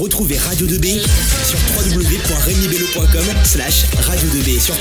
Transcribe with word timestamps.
Retrouvez 0.00 0.38
Radio 0.38 0.66
2B 0.66 1.00
sur 1.44 1.58
slash 3.44 3.84
radio 3.94 4.28
2B 4.28 4.60
sur 4.60 4.74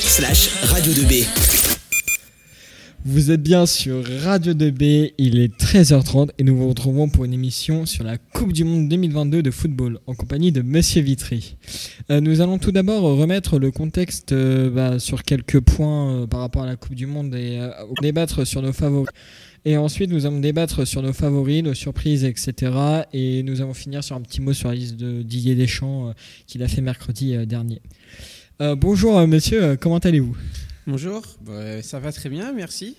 slash 0.00 0.48
radio 0.64 0.92
2B. 0.92 1.26
Vous 3.04 3.30
êtes 3.30 3.42
bien 3.42 3.64
sur 3.64 4.04
Radio 4.22 4.52
2B, 4.52 5.12
il 5.18 5.38
est 5.38 5.56
13h30 5.58 6.30
et 6.38 6.44
nous 6.44 6.56
vous 6.56 6.68
retrouvons 6.68 7.08
pour 7.08 7.24
une 7.24 7.32
émission 7.32 7.86
sur 7.86 8.04
la 8.04 8.18
Coupe 8.18 8.52
du 8.52 8.64
Monde 8.64 8.88
2022 8.88 9.42
de 9.42 9.50
football 9.50 10.00
en 10.06 10.14
compagnie 10.14 10.50
de 10.50 10.62
Monsieur 10.62 11.00
Vitry. 11.00 11.56
Euh, 12.10 12.20
nous 12.20 12.40
allons 12.40 12.58
tout 12.58 12.72
d'abord 12.72 13.02
remettre 13.16 13.58
le 13.58 13.70
contexte 13.70 14.32
euh, 14.32 14.68
bah, 14.68 14.98
sur 14.98 15.22
quelques 15.22 15.60
points 15.60 16.10
euh, 16.10 16.26
par 16.26 16.40
rapport 16.40 16.64
à 16.64 16.66
la 16.66 16.76
Coupe 16.76 16.94
du 16.94 17.06
Monde 17.06 17.34
et 17.34 17.60
débattre 18.02 18.46
sur 18.46 18.60
nos 18.62 18.72
favoris. 18.72 19.08
Et 19.68 19.76
ensuite, 19.76 20.10
nous 20.10 20.24
allons 20.24 20.40
débattre 20.40 20.86
sur 20.86 21.02
nos 21.02 21.12
favoris, 21.12 21.62
nos 21.62 21.74
surprises, 21.74 22.24
etc. 22.24 22.72
Et 23.12 23.42
nous 23.42 23.60
allons 23.60 23.74
finir 23.74 24.02
sur 24.02 24.16
un 24.16 24.22
petit 24.22 24.40
mot 24.40 24.54
sur 24.54 24.70
la 24.70 24.74
liste 24.74 24.96
de 24.96 25.20
Didier 25.20 25.54
Deschamps 25.56 26.08
euh, 26.08 26.12
qu'il 26.46 26.62
a 26.62 26.68
fait 26.68 26.80
mercredi 26.80 27.34
euh, 27.34 27.44
dernier. 27.44 27.82
Euh, 28.62 28.74
bonjour, 28.74 29.18
euh, 29.18 29.26
monsieur, 29.26 29.76
comment 29.76 29.98
allez-vous? 29.98 30.34
Bonjour, 30.86 31.20
bah, 31.44 31.82
ça 31.82 32.00
va 32.00 32.12
très 32.12 32.30
bien, 32.30 32.54
merci. 32.54 32.96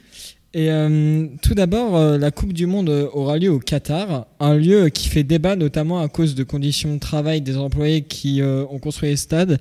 Et 0.53 0.71
euh, 0.71 1.27
tout 1.43 1.53
d'abord, 1.53 1.95
euh, 1.95 2.17
la 2.17 2.31
Coupe 2.31 2.53
du 2.53 2.65
Monde 2.65 2.89
aura 3.13 3.37
lieu 3.37 3.51
au 3.51 3.59
Qatar, 3.59 4.25
un 4.39 4.55
lieu 4.55 4.89
qui 4.89 5.07
fait 5.07 5.23
débat 5.23 5.55
notamment 5.55 5.99
à 5.99 6.07
cause 6.07 6.33
de 6.33 6.43
conditions 6.43 6.93
de 6.95 6.99
travail 6.99 7.41
des 7.41 7.57
employés 7.57 8.01
qui 8.01 8.41
euh, 8.41 8.65
ont 8.71 8.79
construit 8.79 9.09
les 9.09 9.15
stades, 9.15 9.59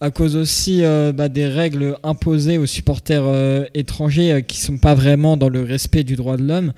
à 0.00 0.10
cause 0.10 0.36
aussi 0.36 0.84
euh, 0.84 1.12
bah, 1.12 1.28
des 1.28 1.46
règles 1.46 1.96
imposées 2.02 2.58
aux 2.58 2.66
supporters 2.66 3.24
euh, 3.24 3.64
étrangers 3.74 4.32
euh, 4.32 4.40
qui 4.40 4.58
sont 4.60 4.78
pas 4.78 4.94
vraiment 4.94 5.36
dans 5.36 5.48
le 5.48 5.62
respect 5.62 6.04
du 6.04 6.16
droit 6.16 6.36
de 6.36 6.44
l'homme. 6.44 6.72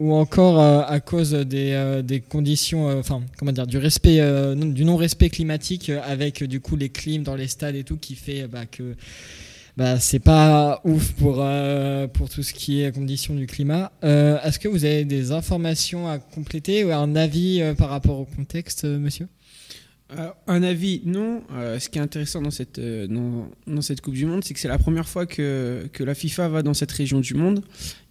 ou 0.00 0.12
encore 0.14 0.58
à 0.58 0.98
cause 0.98 1.30
des, 1.32 2.02
des 2.04 2.20
conditions, 2.20 2.86
enfin 2.98 3.22
comment 3.38 3.52
dire, 3.52 3.66
du 3.68 3.78
respect, 3.78 4.18
non- 4.56 4.66
du 4.72 4.84
non-respect 4.84 5.30
climatique 5.30 5.88
avec 6.04 6.42
du 6.42 6.58
coup 6.60 6.74
les 6.74 6.88
clims 6.88 7.22
dans 7.22 7.36
les 7.36 7.46
stades 7.46 7.76
et 7.76 7.84
tout 7.84 7.96
qui 7.96 8.16
fait 8.16 8.48
bah, 8.48 8.66
que 8.66 8.96
bah, 9.76 10.00
c'est 10.00 10.18
pas 10.18 10.80
ouf 10.84 11.12
pour, 11.12 11.44
pour 12.12 12.28
tout 12.28 12.42
ce 12.42 12.52
qui 12.52 12.82
est 12.82 12.92
conditions 12.92 13.36
du 13.36 13.46
climat. 13.46 13.92
Est-ce 14.02 14.58
que 14.58 14.66
vous 14.66 14.84
avez 14.84 15.04
des 15.04 15.30
informations 15.30 16.08
à 16.08 16.18
compléter 16.18 16.82
ou 16.84 16.90
un 16.90 17.14
avis 17.14 17.62
par 17.78 17.88
rapport 17.90 18.18
au 18.18 18.24
contexte, 18.24 18.82
monsieur? 18.84 19.28
Euh, 20.18 20.30
un 20.46 20.62
avis, 20.62 21.02
non. 21.04 21.42
Euh, 21.52 21.78
ce 21.78 21.88
qui 21.88 21.98
est 21.98 22.02
intéressant 22.02 22.42
dans 22.42 22.50
cette, 22.50 22.78
euh, 22.78 23.06
dans, 23.66 23.82
cette 23.82 24.00
Coupe 24.00 24.14
du 24.14 24.26
Monde, 24.26 24.44
c'est 24.44 24.54
que 24.54 24.60
c'est 24.60 24.68
la 24.68 24.78
première 24.78 25.08
fois 25.08 25.26
que, 25.26 25.88
que 25.92 26.04
la 26.04 26.14
FIFA 26.14 26.48
va 26.48 26.62
dans 26.62 26.74
cette 26.74 26.92
région 26.92 27.20
du 27.20 27.34
monde. 27.34 27.62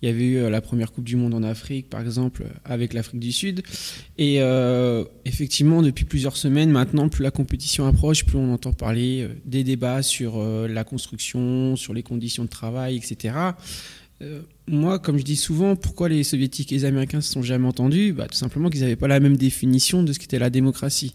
Il 0.02 0.10
y 0.10 0.12
avait 0.12 0.26
eu 0.26 0.50
la 0.50 0.62
première 0.62 0.92
Coupe 0.92 1.04
du 1.04 1.16
Monde 1.16 1.34
en 1.34 1.44
Afrique, 1.44 1.90
par 1.90 2.02
exemple, 2.02 2.46
avec 2.66 2.94
l'Afrique 2.94 3.20
du 3.20 3.32
Sud. 3.32 3.62
Et 4.18 4.40
effectivement, 5.26 5.84
depuis 5.84 6.06
plusieurs 6.06 6.38
semaines 6.38 6.72
maintenant, 6.72 7.08
plus 7.08 7.22
la 7.22 7.30
compétition 7.30 7.86
approche, 7.86 8.26
plus 8.26 8.38
on 8.38 8.52
entend 8.52 8.74
parler 8.74 9.28
des 9.46 9.64
débats 9.64 10.02
sur 10.02 10.42
la 10.68 10.84
construction, 10.84 11.76
sur 11.76 11.94
les 11.94 12.02
conditions 12.02 12.46
de 12.46 12.50
travail, 12.50 12.98
etc. 12.98 13.36
Euh, 14.22 14.42
moi, 14.68 15.00
comme 15.00 15.18
je 15.18 15.24
dis 15.24 15.36
souvent, 15.36 15.76
pourquoi 15.76 16.10
les 16.10 16.24
soviétiques 16.24 16.72
et 16.72 16.76
les 16.76 16.86
américains 16.86 17.22
se 17.22 17.32
sont 17.32 17.42
jamais 17.42 17.68
entendus? 17.68 18.14
Bah, 18.14 18.28
Tout 18.28 18.38
simplement 18.38 18.70
qu'ils 18.70 18.82
n'avaient 18.82 18.96
pas 18.96 19.08
la 19.08 19.20
même 19.20 19.36
définition 19.36 20.04
de 20.04 20.14
ce 20.14 20.20
qu'était 20.20 20.40
la 20.40 20.50
démocratie. 20.50 21.14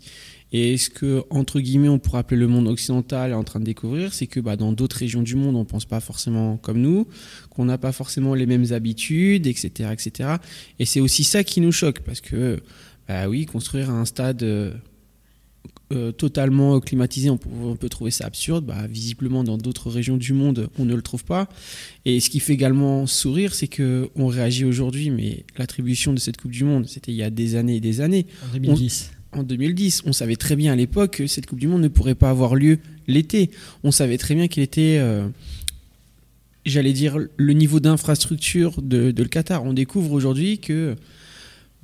Et 0.53 0.77
ce 0.77 0.91
que, 0.91 1.25
entre 1.31 1.61
guillemets, 1.61 1.89
on 1.89 1.99
pourrait 1.99 2.21
appeler 2.21 2.41
le 2.41 2.47
monde 2.47 2.69
occidental 2.69 3.31
est 3.33 3.35
en 3.35 3.45
train 3.45 3.61
de 3.61 3.65
découvrir, 3.65 4.15
c'est 4.15 4.27
que 4.27 4.39
bah, 4.39 4.57
dans 4.57 4.73
d'autres 4.73 4.97
régions 4.97 5.23
du 5.23 5.35
monde, 5.35 5.57
on 5.57 5.61
ne 5.61 5.65
pense 5.65 5.85
pas 5.85 6.01
forcément 6.01 6.57
comme 6.57 6.81
nous, 6.81 7.09
qu'on 7.51 7.65
n'a 7.65 7.79
pas 7.79 7.93
forcément 7.93 8.35
les 8.35 8.47
mêmes 8.47 8.73
habitudes, 8.73 9.47
etc. 9.47 9.91
etc. 9.93 10.31
Et 10.79 10.85
c'est 10.85 11.01
aussi 11.01 11.25
ça 11.25 11.43
qui 11.43 11.61
nous 11.61 11.73
choque, 11.73 12.01
parce 12.01 12.21
que, 12.21 12.61
bah 13.09 13.29
oui, 13.29 13.47
construire 13.47 13.91
un 13.91 14.05
stade 14.05 14.45
euh, 15.93 16.11
totalement 16.11 16.81
climatisé, 16.81 17.31
on 17.31 17.37
peut, 17.37 17.49
on 17.63 17.77
peut 17.77 17.89
trouver 17.89 18.11
ça 18.11 18.27
absurde. 18.27 18.65
Bah, 18.67 18.89
visiblement, 18.89 19.45
dans 19.45 19.57
d'autres 19.57 19.89
régions 19.89 20.17
du 20.17 20.33
monde, 20.33 20.69
on 20.81 20.85
ne 20.85 20.95
le 20.95 21.01
trouve 21.01 21.25
pas. 21.25 21.49
Et 22.05 22.19
ce 22.19 22.29
qui 22.29 22.41
fait 22.41 22.55
également 22.55 23.07
sourire, 23.07 23.55
c'est 23.55 23.69
que 23.69 24.11
on 24.17 24.27
réagit 24.27 24.65
aujourd'hui, 24.65 25.11
mais 25.11 25.45
l'attribution 25.57 26.13
de 26.13 26.19
cette 26.19 26.39
Coupe 26.39 26.51
du 26.51 26.65
Monde, 26.65 26.89
c'était 26.89 27.13
il 27.13 27.17
y 27.17 27.23
a 27.23 27.31
des 27.31 27.55
années 27.55 27.77
et 27.77 27.81
des 27.81 28.01
années 28.01 28.27
En 28.49 28.53
2010. 28.55 29.11
en 29.31 29.43
2010. 29.45 30.03
On 30.07 30.13
savait 30.13 30.35
très 30.35 30.57
bien 30.57 30.73
à 30.73 30.77
l'époque 30.77 31.19
que 31.19 31.29
cette 31.29 31.47
Coupe 31.47 31.61
du 31.61 31.69
Monde 31.69 31.83
ne 31.83 31.89
pourrait 31.89 32.17
pas 32.17 32.31
avoir 32.31 32.57
lieu 32.57 32.81
l'été. 33.07 33.53
On 33.85 33.93
savait 33.93 34.19
très 34.19 34.35
bien 34.35 34.49
qu'il 34.49 34.65
était, 34.65 34.97
euh, 34.99 35.29
j'allais 36.65 36.95
dire, 36.95 37.17
le 37.37 37.53
niveau 37.53 37.79
d'infrastructure 37.79 38.83
de, 38.83 39.13
de 39.13 39.23
le 39.23 39.29
Qatar. 39.29 39.63
On 39.63 39.73
découvre 39.73 40.11
aujourd'hui 40.11 40.59
que 40.59 40.97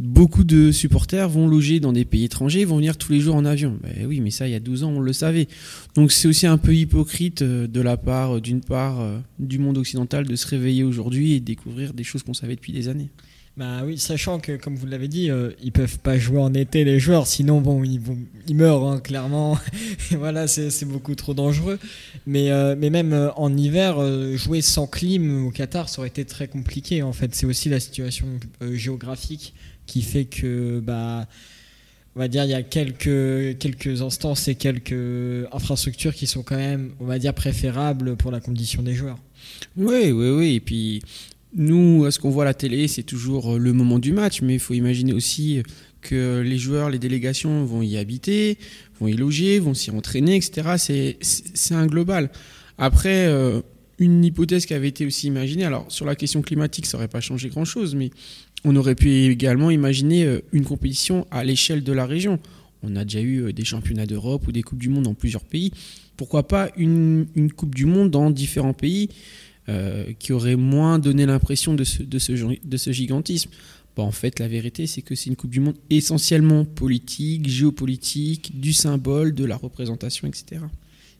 beaucoup 0.02 0.42
de 0.42 0.72
supporters 0.72 1.28
vont 1.28 1.46
loger 1.46 1.78
dans 1.78 1.92
des 1.92 2.04
pays 2.04 2.24
étrangers, 2.24 2.64
vont 2.64 2.76
venir 2.76 2.96
tous 2.96 3.12
les 3.12 3.20
jours 3.20 3.36
en 3.36 3.44
avion. 3.44 3.78
Ben 3.82 4.06
oui, 4.06 4.20
mais 4.20 4.30
ça, 4.30 4.48
il 4.48 4.50
y 4.50 4.56
a 4.56 4.60
12 4.60 4.82
ans, 4.82 4.90
on 4.90 5.00
le 5.00 5.12
savait. 5.12 5.46
Donc 5.94 6.10
c'est 6.10 6.26
aussi 6.28 6.46
un 6.46 6.58
peu 6.58 6.74
hypocrite 6.74 7.42
euh, 7.42 7.68
de 7.68 7.80
la 7.80 7.96
part, 7.96 8.36
euh, 8.36 8.40
d'une 8.40 8.60
part, 8.60 9.00
euh, 9.00 9.18
du 9.38 9.58
monde 9.58 9.78
occidental 9.78 10.26
de 10.26 10.36
se 10.36 10.46
réveiller 10.48 10.82
aujourd'hui 10.82 11.34
et 11.34 11.40
découvrir 11.40 11.94
des 11.94 12.04
choses 12.04 12.24
qu'on 12.24 12.34
savait 12.34 12.56
depuis 12.56 12.72
des 12.72 12.88
années. 12.88 13.10
Bah 13.56 13.82
oui, 13.84 13.98
sachant 13.98 14.40
que 14.40 14.56
comme 14.56 14.76
vous 14.76 14.86
l'avez 14.86 15.08
dit, 15.08 15.30
euh, 15.30 15.50
ils 15.62 15.72
peuvent 15.72 15.98
pas 15.98 16.18
jouer 16.18 16.40
en 16.40 16.54
été 16.54 16.84
les 16.84 16.98
joueurs, 16.98 17.26
sinon 17.26 17.60
bon 17.60 17.84
ils 17.84 18.00
vont 18.00 18.16
ils 18.48 18.56
meurent 18.56 18.86
hein, 18.86 18.98
clairement. 18.98 19.58
Voilà, 20.12 20.48
c'est 20.48 20.86
beaucoup 20.86 21.14
trop 21.14 21.34
dangereux. 21.34 21.78
Mais 22.26 22.48
mais 22.76 22.88
même 22.88 23.30
en 23.36 23.54
hiver, 23.54 23.98
jouer 24.38 24.62
sans 24.62 24.86
clim 24.86 25.44
au 25.46 25.50
Qatar, 25.50 25.90
ça 25.90 25.98
aurait 26.00 26.08
été 26.08 26.24
très 26.24 26.48
compliqué 26.48 27.02
en 27.02 27.12
fait. 27.12 27.34
C'est 27.34 27.44
aussi 27.44 27.68
la 27.68 27.78
situation 27.78 28.26
géographique 28.72 29.52
qui 29.86 30.02
fait 30.02 30.24
que 30.24 30.80
bah 30.80 31.26
on 32.14 32.20
va 32.20 32.28
dire 32.28 32.44
il 32.44 32.50
y 32.50 32.54
a 32.54 32.62
quelques 32.62 33.58
quelques 33.58 34.02
instances 34.02 34.48
et 34.48 34.54
quelques 34.54 35.46
infrastructures 35.52 36.14
qui 36.14 36.26
sont 36.26 36.42
quand 36.42 36.56
même 36.56 36.92
on 37.00 37.06
va 37.06 37.18
dire 37.18 37.34
préférables 37.34 38.16
pour 38.16 38.30
la 38.30 38.40
condition 38.40 38.82
des 38.82 38.94
joueurs. 38.94 39.18
Oui, 39.76 40.12
oui, 40.12 40.30
oui. 40.30 40.54
Et 40.54 40.60
puis, 40.60 41.02
nous, 41.54 42.10
ce 42.10 42.18
qu'on 42.18 42.30
voit 42.30 42.44
à 42.44 42.46
la 42.46 42.54
télé, 42.54 42.88
c'est 42.88 43.02
toujours 43.02 43.58
le 43.58 43.72
moment 43.72 43.98
du 43.98 44.12
match, 44.12 44.40
mais 44.42 44.54
il 44.54 44.60
faut 44.60 44.74
imaginer 44.74 45.12
aussi 45.12 45.62
que 46.00 46.40
les 46.40 46.58
joueurs, 46.58 46.90
les 46.90 46.98
délégations 46.98 47.64
vont 47.64 47.82
y 47.82 47.96
habiter, 47.96 48.58
vont 49.00 49.08
y 49.08 49.14
loger, 49.14 49.58
vont 49.58 49.74
s'y 49.74 49.90
entraîner, 49.90 50.36
etc. 50.36 51.16
C'est 51.20 51.74
un 51.74 51.86
global. 51.86 52.30
Après, 52.78 53.26
euh, 53.26 53.60
une 53.98 54.24
hypothèse 54.24 54.66
qui 54.66 54.74
avait 54.74 54.88
été 54.88 55.06
aussi 55.06 55.28
imaginée, 55.28 55.64
alors 55.64 55.86
sur 55.88 56.04
la 56.04 56.16
question 56.16 56.42
climatique, 56.42 56.86
ça 56.86 56.96
n'aurait 56.96 57.08
pas 57.08 57.20
changé 57.20 57.48
grand-chose, 57.48 57.94
mais 57.94 58.10
on 58.64 58.76
aurait 58.76 58.94
pu 58.94 59.10
également 59.10 59.70
imaginer 59.70 60.24
euh, 60.24 60.40
une 60.52 60.64
compétition 60.64 61.26
à 61.30 61.44
l'échelle 61.44 61.82
de 61.82 61.92
la 61.92 62.06
région. 62.06 62.38
On 62.82 62.96
a 62.96 63.04
déjà 63.04 63.20
eu 63.20 63.42
euh, 63.42 63.52
des 63.52 63.64
championnats 63.64 64.06
d'Europe 64.06 64.46
ou 64.46 64.52
des 64.52 64.62
Coupes 64.62 64.78
du 64.78 64.88
Monde 64.88 65.04
dans 65.04 65.14
plusieurs 65.14 65.44
pays. 65.44 65.72
Pourquoi 66.16 66.46
pas 66.46 66.70
une, 66.76 67.26
Coupe 67.56 67.74
du 67.74 67.86
Monde 67.86 68.10
dans 68.10 68.30
différents 68.30 68.74
pays 68.74 69.08
euh, 69.68 70.12
qui 70.18 70.32
aurait 70.32 70.56
moins 70.56 70.98
donné 70.98 71.26
l'impression 71.26 71.74
de 71.74 71.84
ce, 71.84 72.92
gigantisme? 72.92 73.50
Bon, 73.96 74.04
En 74.04 74.12
fait, 74.12 74.38
la 74.38 74.48
vérité, 74.48 74.86
c'est 74.86 75.02
que 75.02 75.14
c'est 75.14 75.30
une 75.30 75.36
Coupe 75.36 75.50
du 75.50 75.60
Monde 75.60 75.76
essentiellement 75.90 76.64
politique, 76.64 77.48
géopolitique, 77.48 78.60
du 78.60 78.72
symbole, 78.72 79.34
de 79.34 79.44
la 79.44 79.56
représentation, 79.56 80.28
etc. 80.28 80.62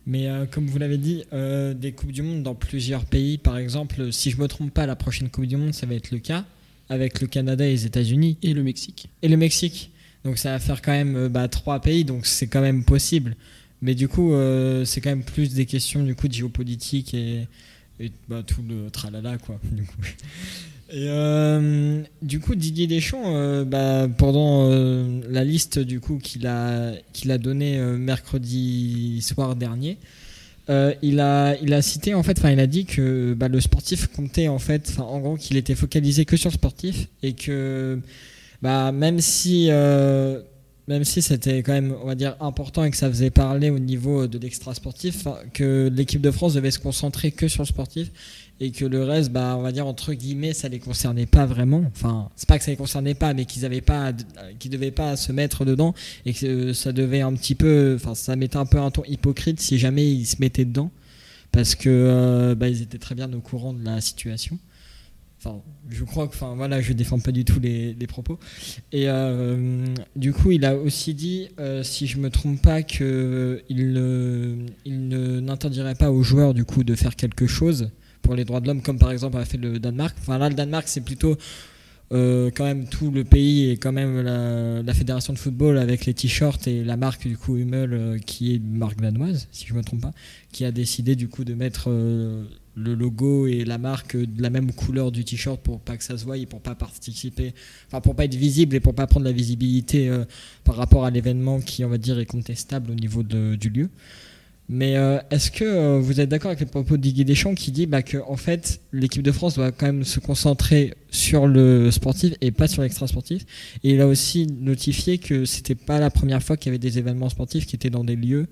Mais 0.06 0.26
comme 0.50 0.66
vous 0.66 0.78
l'avez 0.78 0.98
dit, 0.98 1.22
des 1.32 1.92
Coupes 1.92 2.12
du 2.12 2.22
Monde 2.22 2.42
dans 2.42 2.54
plusieurs 2.54 3.04
pays, 3.04 3.38
par 3.38 3.58
exemple, 3.58 4.12
si 4.12 4.30
je 4.30 4.38
me 4.38 4.48
trompe 4.48 4.72
pas, 4.72 4.86
la 4.86 4.96
prochaine 4.96 5.28
Coupe 5.28 5.46
du 5.46 5.56
Monde, 5.56 5.74
ça 5.74 5.86
va 5.86 5.94
être 5.94 6.10
le 6.10 6.18
cas, 6.18 6.44
avec 6.92 7.20
le 7.20 7.26
Canada 7.26 7.66
et 7.66 7.70
les 7.70 7.86
États-Unis 7.86 8.36
Et 8.42 8.52
le 8.52 8.62
Mexique. 8.62 9.08
et 9.22 9.28
le 9.28 9.36
Mexique. 9.36 9.90
Donc 10.24 10.38
ça 10.38 10.52
va 10.52 10.58
faire 10.58 10.82
quand 10.82 10.92
même 10.92 11.16
euh, 11.16 11.28
bah, 11.28 11.48
trois 11.48 11.80
pays, 11.80 12.04
donc 12.04 12.26
c'est 12.26 12.46
quand 12.46 12.60
même 12.60 12.84
possible. 12.84 13.34
Mais 13.80 13.94
du 13.94 14.06
coup, 14.06 14.32
euh, 14.32 14.84
c'est 14.84 15.00
quand 15.00 15.10
même 15.10 15.24
plus 15.24 15.54
des 15.54 15.66
questions 15.66 16.04
du 16.04 16.14
coup 16.14 16.28
de 16.28 16.34
géopolitique 16.34 17.14
et, 17.14 17.48
bah, 18.28 18.42
tout 18.46 18.62
le 18.62 18.90
tralala 18.90 19.38
quoi. 19.38 19.58
Du 19.72 19.82
coup. 19.82 19.96
Et 20.94 21.06
euh, 21.08 22.02
du 22.20 22.38
coup, 22.38 22.54
Didier 22.54 22.86
Deschamps, 22.86 23.64
bah, 23.64 24.08
pendant 24.18 24.68
la 24.68 25.42
liste 25.42 25.80
qu'il 26.18 26.46
a 26.46 26.92
qu'il 27.14 27.30
a 27.30 27.38
mercredi 27.96 29.22
soir 29.22 29.56
dernier, 29.56 29.96
euh, 30.70 30.94
il 31.02 31.18
a 31.20 31.56
il 31.60 31.72
a 31.74 31.82
cité 31.82 32.14
en 32.14 32.22
fait, 32.22 32.38
enfin 32.38 32.50
il 32.50 32.60
a 32.60 32.66
dit 32.66 32.84
que 32.84 33.34
bah, 33.34 33.48
le 33.48 33.60
sportif 33.60 34.06
comptait 34.08 34.48
en 34.48 34.58
fait, 34.58 34.94
en 34.98 35.18
gros 35.20 35.36
qu'il 35.36 35.56
était 35.56 35.74
focalisé 35.74 36.24
que 36.24 36.36
sur 36.36 36.50
le 36.50 36.54
sportif 36.54 37.08
et 37.22 37.32
que 37.32 37.98
bah 38.62 38.92
même 38.92 39.20
si 39.20 39.68
euh, 39.70 40.40
même 40.86 41.04
si 41.04 41.20
c'était 41.20 41.64
quand 41.64 41.72
même 41.72 41.94
on 42.02 42.06
va 42.06 42.14
dire 42.14 42.36
important 42.40 42.84
et 42.84 42.90
que 42.92 42.96
ça 42.96 43.08
faisait 43.08 43.30
parler 43.30 43.70
au 43.70 43.80
niveau 43.80 44.28
de 44.28 44.38
l'extra 44.38 44.72
sportif, 44.74 45.26
que 45.52 45.90
l'équipe 45.92 46.20
de 46.20 46.30
France 46.30 46.54
devait 46.54 46.70
se 46.70 46.78
concentrer 46.78 47.32
que 47.32 47.48
sur 47.48 47.62
le 47.62 47.68
sportif 47.68 48.10
et 48.60 48.70
que 48.70 48.84
le 48.84 49.02
reste, 49.02 49.32
bah, 49.32 49.56
on 49.58 49.62
va 49.62 49.72
dire 49.72 49.88
entre 49.88 50.14
guillemets, 50.14 50.52
ça 50.52 50.68
les 50.68 50.78
concernait 50.78 51.26
pas 51.26 51.46
vraiment. 51.46 51.82
Enfin, 51.94 52.28
c'est 52.36 52.48
pas 52.48 52.58
que 52.58 52.64
ça 52.64 52.70
les 52.70 52.76
concernait 52.76 53.14
pas, 53.14 53.34
mais 53.34 53.44
qu'ils 53.44 53.64
avaient 53.64 53.80
pas, 53.80 54.12
qu'ils 54.60 54.70
devaient 54.70 54.92
pas 54.92 55.16
se 55.16 55.32
mettre 55.32 55.64
dedans 55.64 55.94
et 56.26 56.32
que 56.32 56.46
euh, 56.46 56.72
ça 56.74 56.92
devait 56.92 57.22
un 57.22 57.32
petit 57.34 57.56
peu, 57.56 57.94
enfin, 57.96 58.14
ça 58.14 58.36
mettait 58.36 58.58
un 58.58 58.66
peu 58.66 58.78
un 58.78 58.92
ton 58.92 59.02
hypocrite 59.04 59.60
si 59.60 59.78
jamais 59.78 60.08
ils 60.08 60.26
se 60.26 60.36
mettaient 60.38 60.64
dedans, 60.64 60.92
parce 61.50 61.74
que 61.74 61.88
euh, 61.88 62.54
bah, 62.54 62.68
ils 62.68 62.82
étaient 62.82 62.98
très 62.98 63.16
bien 63.16 63.32
au 63.32 63.40
courant 63.40 63.72
de 63.72 63.84
la 63.84 64.00
situation. 64.00 64.58
Enfin, 65.44 65.60
je 65.90 66.04
crois 66.04 66.28
que, 66.28 66.34
enfin 66.34 66.54
voilà, 66.54 66.80
je 66.80 66.92
défends 66.92 67.18
pas 67.18 67.32
du 67.32 67.44
tout 67.44 67.58
les, 67.58 67.96
propos. 68.06 68.38
Et 68.92 69.08
euh, 69.08 69.84
du 70.14 70.32
coup, 70.32 70.52
il 70.52 70.64
a 70.64 70.76
aussi 70.76 71.14
dit, 71.14 71.48
si 71.82 72.06
je 72.06 72.18
me 72.18 72.30
trompe 72.30 72.62
pas, 72.62 72.84
que 72.84 73.64
il, 73.68 73.80
il 74.84 75.08
n'interdirait 75.08 75.96
pas 75.96 76.12
aux 76.12 76.22
joueurs 76.22 76.54
du 76.54 76.64
coup 76.64 76.84
de 76.84 76.94
faire 76.94 77.16
quelque 77.16 77.48
chose 77.48 77.90
pour 78.22 78.34
les 78.34 78.44
droits 78.44 78.60
de 78.60 78.68
l'homme, 78.68 78.82
comme 78.82 78.98
par 78.98 79.10
exemple 79.10 79.36
a 79.36 79.44
fait 79.44 79.58
le 79.58 79.78
Danemark. 79.78 80.16
Enfin 80.20 80.38
là, 80.38 80.48
le 80.48 80.54
Danemark, 80.54 80.88
c'est 80.88 81.00
plutôt 81.00 81.36
euh, 82.12 82.50
quand 82.54 82.64
même 82.64 82.86
tout 82.86 83.10
le 83.10 83.24
pays 83.24 83.70
et 83.70 83.76
quand 83.76 83.92
même 83.92 84.20
la, 84.20 84.94
fédération 84.94 85.32
de 85.32 85.38
football 85.38 85.78
avec 85.78 86.04
les 86.06 86.14
t-shirts 86.14 86.66
et 86.66 86.84
la 86.84 86.96
marque 86.96 87.26
du 87.26 87.38
coup 87.38 87.56
Hummel 87.56 88.20
qui 88.26 88.52
est 88.52 88.56
une 88.56 88.76
marque 88.76 89.00
danoise 89.00 89.48
si 89.50 89.66
je 89.66 89.72
me 89.72 89.82
trompe 89.82 90.02
pas 90.02 90.10
qui 90.52 90.66
a 90.66 90.72
décidé 90.72 91.16
du 91.16 91.28
coup 91.28 91.44
de 91.44 91.54
mettre 91.54 91.88
le 92.74 92.94
logo 92.94 93.46
et 93.46 93.64
la 93.64 93.78
marque 93.78 94.16
de 94.16 94.42
la 94.42 94.50
même 94.50 94.72
couleur 94.72 95.12
du 95.12 95.24
t-shirt 95.24 95.60
pour 95.60 95.80
pas 95.80 95.96
que 95.96 96.04
ça 96.04 96.16
se 96.16 96.24
voie 96.24 96.36
et 96.36 96.46
pour 96.46 96.60
pas 96.60 96.74
participer, 96.74 97.54
enfin 97.88 98.00
pour 98.00 98.14
pas 98.14 98.24
être 98.24 98.34
visible 98.34 98.76
et 98.76 98.80
pour 98.80 98.94
pas 98.94 99.06
prendre 99.06 99.26
la 99.26 99.32
visibilité 99.32 100.08
euh, 100.08 100.24
par 100.64 100.76
rapport 100.76 101.04
à 101.04 101.10
l'événement 101.10 101.60
qui 101.60 101.84
on 101.84 101.88
va 101.88 101.98
dire 101.98 102.18
est 102.18 102.26
contestable 102.26 102.90
au 102.90 102.94
niveau 102.94 103.22
du 103.22 103.68
lieu. 103.68 103.90
Mais 104.68 104.96
euh, 104.96 105.18
est-ce 105.30 105.50
que 105.50 105.64
euh, 105.64 105.98
vous 105.98 106.20
êtes 106.20 106.28
d'accord 106.28 106.50
avec 106.50 106.60
les 106.60 106.66
propos 106.66 106.96
de 106.96 107.02
Didier 107.02 107.24
Deschamps 107.24 107.54
qui 107.54 107.72
dit 107.72 107.86
bah, 107.86 108.02
que 108.02 108.18
en 108.26 108.36
fait 108.36 108.80
l'équipe 108.92 109.22
de 109.22 109.32
France 109.32 109.56
doit 109.56 109.72
quand 109.72 109.86
même 109.86 110.04
se 110.04 110.20
concentrer 110.20 110.94
sur 111.10 111.46
le 111.46 111.90
sportif 111.90 112.32
et 112.40 112.52
pas 112.52 112.68
sur 112.68 112.82
l'extra 112.82 113.06
sportif 113.06 113.44
Et 113.84 113.92
il 113.92 114.00
a 114.00 114.06
aussi 114.06 114.46
notifié 114.46 115.18
que 115.18 115.44
c'était 115.44 115.74
pas 115.74 115.98
la 115.98 116.10
première 116.10 116.42
fois 116.42 116.56
qu'il 116.56 116.70
y 116.70 116.70
avait 116.70 116.78
des 116.78 116.98
événements 116.98 117.28
sportifs 117.28 117.66
qui 117.66 117.76
étaient 117.76 117.90
dans 117.90 118.04
des 118.04 118.16
lieux 118.16 118.46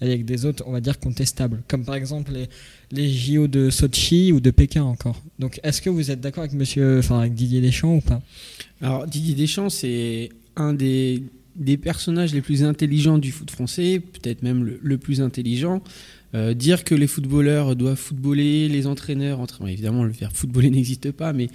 avec 0.00 0.24
des 0.24 0.44
autres, 0.44 0.62
on 0.66 0.72
va 0.72 0.80
dire, 0.80 0.98
contestables. 0.98 1.62
Comme 1.68 1.84
par 1.84 1.94
exemple 1.94 2.32
les, 2.32 2.48
les 2.92 3.12
JO 3.12 3.46
de 3.46 3.68
Sochi 3.70 4.32
ou 4.32 4.40
de 4.40 4.50
Pékin 4.50 4.84
encore. 4.84 5.20
Donc 5.38 5.60
est-ce 5.62 5.82
que 5.82 5.90
vous 5.90 6.10
êtes 6.10 6.20
d'accord 6.20 6.44
avec, 6.44 6.78
enfin, 6.98 7.20
avec 7.20 7.34
Didier 7.34 7.60
Deschamps 7.60 7.96
ou 7.96 8.00
pas? 8.00 8.22
Alors 8.80 9.06
Didier 9.06 9.34
Deschamps, 9.34 9.68
c'est 9.68 10.30
un 10.56 10.72
des, 10.72 11.22
des, 11.56 11.76
personnages 11.76 12.34
les 12.34 12.40
plus 12.40 12.64
intelligents 12.64 13.18
du 13.18 13.32
foot 13.32 13.50
français, 13.50 14.00
peut-être 14.00 14.42
même 14.42 14.78
le, 14.80 14.98
plus 14.98 15.20
intelligent. 15.20 15.82
Euh, 16.34 16.54
dire 16.54 16.84
que 16.84 16.94
les 16.94 17.06
footballeurs 17.06 17.76
doivent 17.76 17.96
footballer, 17.96 18.68
les 18.68 18.86
entraîneurs, 18.86 19.40
évidemment 19.66 20.04
le 20.04 20.12
faire 20.12 20.32
footballer 20.32 20.70
n'existe 20.70 21.12
pas, 21.12 21.32
mais 21.32 21.48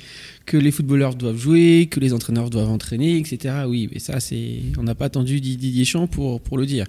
que 0.46 0.58
les 0.58 0.72
footballeurs 0.72 1.16
doivent 1.16 1.38
jouer, 1.38 1.88
que 1.92 2.00
les 2.00 2.14
entraîneurs 2.14 2.50
doivent 2.50 2.70
entraîner, 2.70 3.18
etc. 3.18 3.66
Oui, 3.68 3.90
mais 3.92 4.00
ça, 4.00 4.20
c'est, 4.20 4.62
on 4.78 4.84
n'a 4.84 4.96
pas 4.96 5.06
attendu 5.06 5.40
Didier 5.42 5.72
Deschamps 5.72 6.08
pour, 6.08 6.42
pour 6.42 6.58
le 6.58 6.66
dire. 6.66 6.86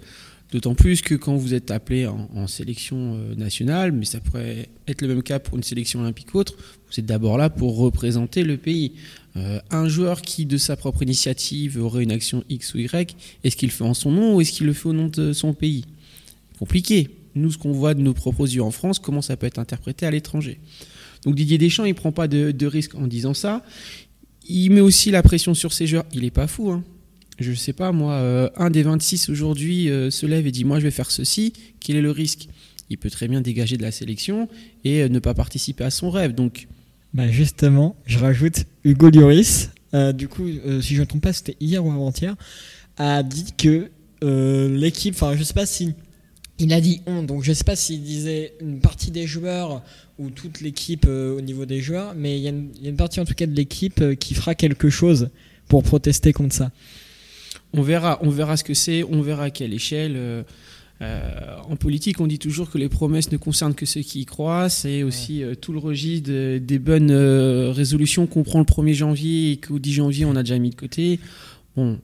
D'autant 0.53 0.75
plus 0.75 1.01
que 1.01 1.15
quand 1.15 1.35
vous 1.35 1.55
êtes 1.55 1.71
appelé 1.71 2.07
en, 2.07 2.47
sélection 2.47 3.15
euh, 3.17 3.35
nationale, 3.35 3.91
mais 3.91 4.05
ça 4.05 4.21
pourrait 4.21 4.69
être 4.87 5.01
le 5.01 5.09
même 5.09 5.23
cas 5.23 5.39
pour 5.39 5.57
une 5.57 5.63
sélection 5.63 6.01
olympique 6.01 6.35
ou 6.35 6.39
autre, 6.39 6.57
vous 6.91 7.01
êtes 7.01 7.07
d'abord 7.07 7.39
là 7.39 7.49
pour 7.49 7.79
représenter 7.79 8.45
le 8.45 8.59
pays. 8.59 8.93
Euh, 9.37 9.61
un 9.71 9.89
joueur 9.89 10.21
qui, 10.21 10.45
de 10.45 10.59
sa 10.59 10.77
propre 10.77 11.03
initiative, 11.03 11.83
aurait 11.83 12.03
une 12.03 12.13
action 12.13 12.45
X 12.51 12.75
ou 12.75 12.79
Y, 12.81 13.17
est-ce 13.43 13.57
qu'il 13.57 13.71
le 13.71 13.73
fait 13.73 13.85
en 13.85 13.95
son 13.95 14.13
nom 14.13 14.37
ou 14.37 14.43
est-ce 14.43 14.53
qu'il 14.53 14.67
le 14.67 14.75
fait 14.75 14.91
au 14.91 14.93
nom 14.93 15.09
de 15.09 15.33
son 15.33 15.55
pays? 15.55 15.87
Compliqué. 16.59 17.09
Nous, 17.35 17.53
ce 17.53 17.57
qu'on 17.57 17.73
voit 17.73 17.95
de 17.95 18.03
nos 18.03 18.13
propres 18.13 18.47
en 18.61 18.71
France, 18.71 18.99
comment 18.99 19.23
ça 19.23 19.39
peut 19.39 19.47
être 19.47 19.59
interprété 19.59 20.05
à 20.05 20.11
l'étranger. 20.11 20.61
Donc 21.25 21.35
Didier 21.35 21.57
Deschamps, 21.57 21.87
il 21.87 21.95
prend 21.95 22.13
pas 22.13 22.29
de, 22.29 22.51
de 22.51 22.67
risque 22.67 22.95
en 22.95 23.07
disant 23.07 23.33
ça. 23.33 23.65
Il 24.47 24.69
met 24.71 24.83
aussi 24.83 25.11
la 25.11 25.23
pression 25.23 25.55
sur 25.55 25.73
ses 25.73 25.87
joueurs. 25.87 26.05
Il 26.13 26.21
n'est 26.23 26.31
pas 26.31 26.47
fou. 26.47 26.73
Hein 26.73 26.85
je 27.43 27.53
sais 27.55 27.73
pas 27.73 27.93
moi, 27.93 28.15
euh, 28.15 28.49
un 28.57 28.71
des 28.71 28.83
26 28.83 29.29
aujourd'hui 29.29 29.91
euh, 29.91 30.11
se 30.11 30.27
lève 30.27 30.47
et 30.47 30.51
dit 30.51 30.65
moi 30.65 30.79
je 30.79 30.85
vais 30.85 30.91
faire 30.91 31.11
ceci, 31.11 31.53
quel 31.81 31.97
est 31.97 32.03
le 32.03 32.11
risque? 32.11 32.49
Il 32.91 32.99
peut 32.99 33.11
très 33.11 33.29
bien 33.29 33.41
dégager 33.41 33.77
de 33.77 33.83
la 33.83 33.91
sélection 33.91 34.49
et 34.85 35.03
euh, 35.03 35.09
ne 35.09 35.19
pas 35.19 35.35
participer 35.35 35.85
à 35.85 35.91
son 35.91 36.11
rêve. 36.11 36.35
Donc, 36.35 36.69
bah 37.15 37.29
justement, 37.29 37.97
je 38.07 38.19
rajoute 38.19 38.65
Hugo 38.85 39.11
Lloris. 39.11 39.71
du 40.15 40.29
coup, 40.29 40.47
si 40.81 40.95
je 40.95 40.97
ne 40.97 41.01
me 41.01 41.07
trompe 41.07 41.23
pas, 41.23 41.33
c'était 41.33 41.57
hier 41.61 41.85
ou 41.85 41.91
avant-hier, 41.91 42.35
a 42.97 43.23
dit 43.23 43.53
que 43.57 43.91
l'équipe, 44.23 45.15
enfin 45.15 45.37
je 45.37 45.43
sais 45.43 45.55
pas 45.55 45.67
si 45.67 45.95
il 46.59 46.73
a 46.73 46.81
dit 46.81 47.03
on, 47.07 47.23
donc 47.23 47.43
je 47.43 47.53
sais 47.53 47.65
pas 47.65 47.77
s'il 47.77 48.03
disait 48.03 48.55
une 48.61 48.81
partie 48.81 49.11
des 49.11 49.27
joueurs 49.27 49.83
ou 50.19 50.31
toute 50.31 50.61
l'équipe 50.61 51.07
au 51.07 51.41
niveau 51.41 51.67
des 51.67 51.81
joueurs, 51.81 52.15
mais 52.17 52.39
il 52.39 52.43
y, 52.43 52.49
a 52.49 52.89
une 52.89 52.97
partie 52.97 53.21
en 53.21 53.25
tout 53.25 53.35
cas 53.35 53.47
de 53.47 53.55
l'équipe 53.55 54.03
qui 54.19 54.35
fera 54.35 54.55
quelque 54.55 54.89
chose 54.89 55.29
pour 55.69 55.83
protester 55.83 56.33
contre 56.33 56.55
ça 56.55 56.71
on 57.75 57.83
verra, 57.83 58.19
on 58.23 58.31
verra 58.31 58.57
ce 58.57 58.65
que 58.65 58.75
c'est, 58.75 59.03
on 59.05 59.23
verra 59.23 59.45
à 59.45 59.51
quelle 59.51 59.73
échelle. 59.73 60.15
Euh, 60.17 60.43
euh, 61.01 61.57
en 61.69 61.75
politique, 61.75 62.21
on 62.21 62.27
dit 62.27 62.39
toujours 62.39 62.71
que 62.71 62.79
les 62.79 62.89
promesses 62.89 63.33
ne 63.33 63.37
concernent 63.37 63.75
que 63.75 63.87
ceux 63.87 64.03
qui 64.03 64.21
y 64.21 64.25
croient. 64.25 64.69
C'est 64.69 65.03
aussi 65.03 65.43
euh, 65.43 65.55
tout 65.55 65.73
le 65.73 65.79
registre 65.79 66.59
des 66.59 66.79
bonnes 66.79 67.13
résolutions 67.13 68.27
qu'on 68.27 68.43
prend 68.43 68.61
le 68.61 68.65
1er 68.65 68.95
janvier 68.95 69.53
et 69.53 69.57
qu'au 69.57 69.79
10 69.79 69.93
janvier, 69.93 70.25
on 70.27 70.37
a 70.37 70.43
déjà 70.43 70.59
mis 70.59 70.71
de 70.71 70.77
côté. 70.77 71.19
Bon, 71.75 71.99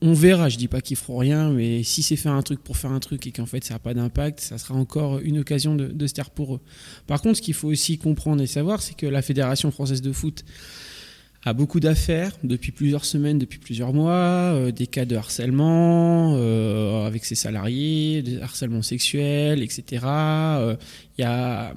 on, 0.00 0.14
verra. 0.14 0.48
Je 0.48 0.56
dis 0.56 0.68
pas 0.68 0.80
qu'ils 0.80 0.96
feront 0.96 1.18
rien, 1.18 1.50
mais 1.50 1.82
si 1.82 2.02
c'est 2.02 2.16
faire 2.16 2.32
un 2.32 2.42
truc 2.42 2.60
pour 2.62 2.76
faire 2.76 2.92
un 2.92 3.00
truc 3.00 3.26
et 3.26 3.32
qu'en 3.32 3.46
fait 3.46 3.64
ça 3.64 3.74
n'a 3.74 3.78
pas 3.78 3.94
d'impact, 3.94 4.40
ça 4.40 4.56
sera 4.56 4.74
encore 4.74 5.18
une 5.18 5.40
occasion 5.40 5.74
de, 5.74 5.86
de 5.86 6.06
se 6.06 6.14
taire 6.14 6.30
pour 6.30 6.54
eux. 6.54 6.60
Par 7.06 7.20
contre, 7.20 7.36
ce 7.36 7.42
qu'il 7.42 7.54
faut 7.54 7.68
aussi 7.68 7.98
comprendre 7.98 8.42
et 8.42 8.46
savoir, 8.46 8.80
c'est 8.80 8.94
que 8.94 9.06
la 9.06 9.22
Fédération 9.22 9.70
française 9.70 10.02
de 10.02 10.12
foot 10.12 10.44
a 11.44 11.52
beaucoup 11.54 11.80
d'affaires 11.80 12.32
depuis 12.44 12.70
plusieurs 12.70 13.04
semaines, 13.04 13.38
depuis 13.38 13.58
plusieurs 13.58 13.92
mois, 13.94 14.12
euh, 14.12 14.72
des 14.72 14.86
cas 14.86 15.06
de 15.06 15.16
harcèlement 15.16 16.34
euh, 16.36 17.06
avec 17.06 17.24
ses 17.24 17.34
salariés, 17.34 18.22
de 18.22 18.40
harcèlement 18.40 18.82
sexuel, 18.82 19.62
etc. 19.62 20.04
Euh, 20.04 20.76
y 21.18 21.22
a 21.22 21.74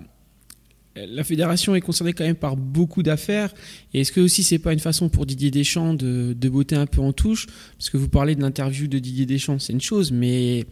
la 0.96 1.24
fédération 1.24 1.74
est 1.74 1.82
concernée 1.82 2.14
quand 2.14 2.24
même 2.24 2.36
par 2.36 2.56
beaucoup 2.56 3.02
d'affaires. 3.02 3.52
Est-ce 3.96 4.12
que 4.12 4.22
aussi 4.22 4.44
c'est 4.44 4.60
pas 4.60 4.74
une 4.74 4.80
façon 4.80 5.10
pour 5.10 5.26
Didier 5.26 5.50
Deschamps 5.50 5.96
de, 5.96 6.36
de 6.40 6.50
botter 6.50 6.76
un 6.76 6.86
peu 6.86 7.02
en 7.02 7.14
touche? 7.14 7.48
Parce 7.80 7.90
que 7.90 7.98
vous 7.98 8.10
parlez 8.10 8.36
de 8.36 8.42
l'interview 8.42 8.88
de 8.88 9.00
Didier 9.00 9.26
Deschamps, 9.26 9.58
c'est 9.58 9.74
une 9.74 9.82
chose, 9.82 10.12
mais 10.12 10.66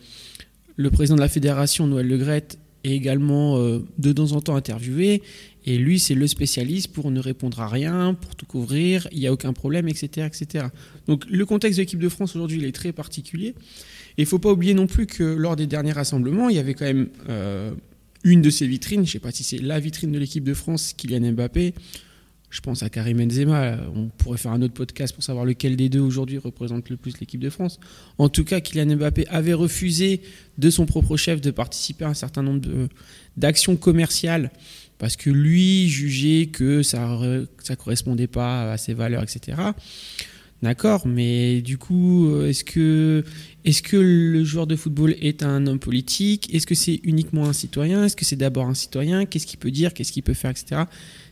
le 0.75 0.91
président 0.91 1.15
de 1.15 1.21
la 1.21 1.27
fédération, 1.27 1.87
Noël 1.87 2.07
Legrette, 2.07 2.59
est 2.83 2.91
également 2.91 3.57
de 3.59 4.11
temps 4.11 4.31
en 4.31 4.41
temps 4.41 4.55
interviewé 4.55 5.21
et 5.65 5.77
lui, 5.77 5.99
c'est 5.99 6.15
le 6.15 6.25
spécialiste 6.25 6.91
pour 6.91 7.11
ne 7.11 7.19
répondre 7.19 7.59
à 7.59 7.67
rien, 7.67 8.15
pour 8.15 8.35
tout 8.35 8.45
couvrir, 8.45 9.07
il 9.11 9.19
n'y 9.19 9.27
a 9.27 9.33
aucun 9.33 9.53
problème, 9.53 9.87
etc., 9.87 10.27
etc. 10.27 10.65
Donc 11.07 11.25
le 11.29 11.45
contexte 11.45 11.77
de 11.77 11.83
l'équipe 11.83 11.99
de 11.99 12.09
France 12.09 12.35
aujourd'hui, 12.35 12.57
il 12.57 12.65
est 12.65 12.71
très 12.71 12.91
particulier. 12.91 13.49
Et 14.17 14.23
il 14.23 14.23
ne 14.23 14.27
faut 14.27 14.39
pas 14.39 14.51
oublier 14.51 14.73
non 14.73 14.87
plus 14.87 15.05
que 15.05 15.23
lors 15.23 15.55
des 15.55 15.67
derniers 15.67 15.91
rassemblements, 15.91 16.49
il 16.49 16.55
y 16.55 16.59
avait 16.59 16.73
quand 16.73 16.85
même 16.85 17.09
euh, 17.29 17.71
une 18.23 18.41
de 18.41 18.49
ces 18.49 18.65
vitrines, 18.65 19.01
je 19.01 19.09
ne 19.09 19.11
sais 19.11 19.19
pas 19.19 19.31
si 19.31 19.43
c'est 19.43 19.59
la 19.59 19.79
vitrine 19.79 20.11
de 20.11 20.17
l'équipe 20.17 20.43
de 20.43 20.53
France, 20.53 20.93
Kylian 20.93 21.31
Mbappé. 21.33 21.73
Je 22.51 22.59
pense 22.59 22.83
à 22.83 22.89
Karim 22.89 23.17
Benzema. 23.17 23.77
On 23.95 24.09
pourrait 24.09 24.37
faire 24.37 24.51
un 24.51 24.61
autre 24.61 24.73
podcast 24.73 25.13
pour 25.15 25.23
savoir 25.23 25.45
lequel 25.45 25.77
des 25.77 25.87
deux 25.87 26.01
aujourd'hui 26.01 26.37
représente 26.37 26.89
le 26.89 26.97
plus 26.97 27.17
l'équipe 27.21 27.39
de 27.39 27.49
France. 27.49 27.79
En 28.17 28.27
tout 28.27 28.43
cas, 28.43 28.59
Kylian 28.59 28.97
Mbappé 28.97 29.25
avait 29.29 29.53
refusé 29.53 30.21
de 30.57 30.69
son 30.69 30.85
propre 30.85 31.15
chef 31.15 31.39
de 31.39 31.49
participer 31.49 32.03
à 32.03 32.09
un 32.09 32.13
certain 32.13 32.43
nombre 32.43 32.67
d'actions 33.37 33.77
commerciales 33.77 34.51
parce 34.97 35.15
que 35.15 35.29
lui 35.29 35.87
jugeait 35.87 36.47
que 36.47 36.83
ça 36.83 37.07
ne 37.07 37.75
correspondait 37.75 38.27
pas 38.27 38.73
à 38.73 38.77
ses 38.77 38.93
valeurs, 38.93 39.23
etc. 39.23 39.57
D'accord, 40.61 41.07
mais 41.07 41.61
du 41.61 41.77
coup, 41.77 42.39
est-ce 42.43 42.65
que, 42.65 43.23
est 43.65 43.81
que 43.81 43.97
le 43.97 44.43
joueur 44.43 44.67
de 44.67 44.75
football 44.75 45.15
est 45.21 45.41
un 45.41 45.65
homme 45.65 45.79
politique? 45.79 46.53
Est-ce 46.53 46.67
que 46.67 46.75
c'est 46.75 46.99
uniquement 47.03 47.45
un 47.45 47.53
citoyen? 47.53 48.05
Est-ce 48.05 48.15
que 48.17 48.25
c'est 48.25 48.35
d'abord 48.35 48.67
un 48.67 48.75
citoyen? 48.75 49.25
Qu'est-ce 49.25 49.47
qu'il 49.47 49.57
peut 49.57 49.71
dire? 49.71 49.93
Qu'est-ce 49.93 50.11
qu'il 50.11 50.21
peut 50.21 50.35
faire. 50.35 50.53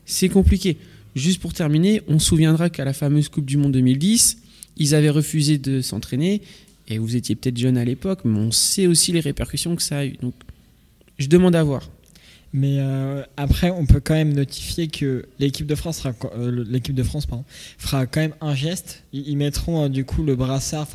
C'est 0.06 0.30
compliqué. 0.30 0.78
Juste 1.16 1.42
pour 1.42 1.54
terminer, 1.54 2.02
on 2.08 2.20
se 2.20 2.28
souviendra 2.28 2.70
qu'à 2.70 2.86
la 2.86 2.94
fameuse 2.94 3.30
Coupe 3.30 3.46
du 3.46 3.58
Monde 3.58 3.72
2010, 3.74 4.38
ils 4.78 4.96
avaient 4.96 5.10
refusé 5.10 5.58
de 5.58 5.82
s'entraîner, 5.82 6.42
et 6.88 6.98
vous 6.98 7.16
étiez 7.16 7.36
peut-être 7.36 7.58
jeune 7.58 7.78
à 7.78 7.86
l'époque, 7.86 8.22
mais 8.26 8.40
on 8.40 8.52
sait 8.52 8.88
aussi 8.88 9.12
les 9.12 9.20
répercussions 9.20 9.76
que 9.76 9.82
ça 9.82 10.00
a 10.00 10.06
eu. 10.06 10.18
Donc, 10.22 10.34
je 11.18 11.28
demande 11.28 11.56
à 11.56 11.64
voir. 11.64 11.90
Mais 12.52 12.78
euh, 12.80 13.22
après, 13.38 13.70
on 13.70 13.86
peut 13.86 14.00
quand 14.00 14.16
même 14.16 14.34
notifier 14.34 14.88
que 14.88 15.26
l'équipe 15.38 15.68
de 15.68 15.76
France, 15.76 16.04
euh, 16.36 16.66
l'équipe 16.68 16.96
de 16.96 17.04
France 17.04 17.28
fera 17.78 18.08
quand 18.08 18.22
même 18.22 18.34
un 18.42 18.56
geste. 18.56 19.04
Ils, 19.14 19.38
mettront 19.38 19.86
euh, 19.86 19.90
du 19.90 20.04
coup 20.04 20.24
le 20.24 20.36
brassard 20.36 20.88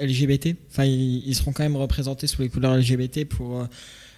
LGBT. 0.00 0.56
Enfin, 0.70 0.84
ils, 0.84 1.34
seront 1.34 1.52
quand 1.52 1.62
même 1.62 1.76
représentés 1.76 2.26
sous 2.26 2.42
les 2.42 2.50
couleurs 2.50 2.76
LGBT 2.76 3.24
pour, 3.24 3.66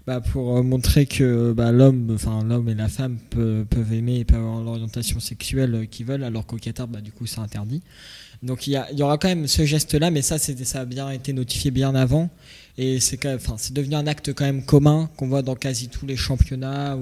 bah, 0.06 0.20
pour 0.20 0.62
montrer 0.64 1.06
que 1.06 1.52
bah, 1.52 1.72
l'homme, 1.72 2.10
enfin 2.14 2.44
l'homme 2.44 2.68
et 2.68 2.74
la 2.74 2.88
femme 2.88 3.18
peuvent, 3.30 3.92
aimer 3.92 4.20
et 4.20 4.24
peuvent 4.24 4.38
avoir 4.38 4.62
l'orientation 4.62 5.20
sexuelle 5.20 5.86
qu'ils 5.90 6.06
veulent, 6.06 6.24
alors 6.24 6.46
qu'au 6.46 6.56
Qatar, 6.56 6.88
bah, 6.88 7.00
du 7.00 7.12
coup, 7.12 7.26
c'est 7.26 7.40
interdit. 7.40 7.82
Donc 8.42 8.66
il 8.66 8.70
y, 8.70 8.96
y, 8.96 9.02
aura 9.02 9.18
quand 9.18 9.28
même 9.28 9.46
ce 9.46 9.66
geste-là, 9.66 10.10
mais 10.10 10.22
ça, 10.22 10.38
ça 10.38 10.80
a 10.80 10.84
bien 10.86 11.10
été 11.10 11.32
notifié 11.32 11.70
bien 11.70 11.94
avant. 11.94 12.30
Et 12.78 12.98
c'est 12.98 13.26
enfin, 13.26 13.56
devenu 13.72 13.94
un 13.94 14.06
acte 14.06 14.32
quand 14.32 14.46
même 14.46 14.64
commun 14.64 15.10
qu'on 15.16 15.28
voit 15.28 15.42
dans 15.42 15.54
quasi 15.54 15.88
tous 15.88 16.06
les 16.06 16.16
championnats. 16.16 16.96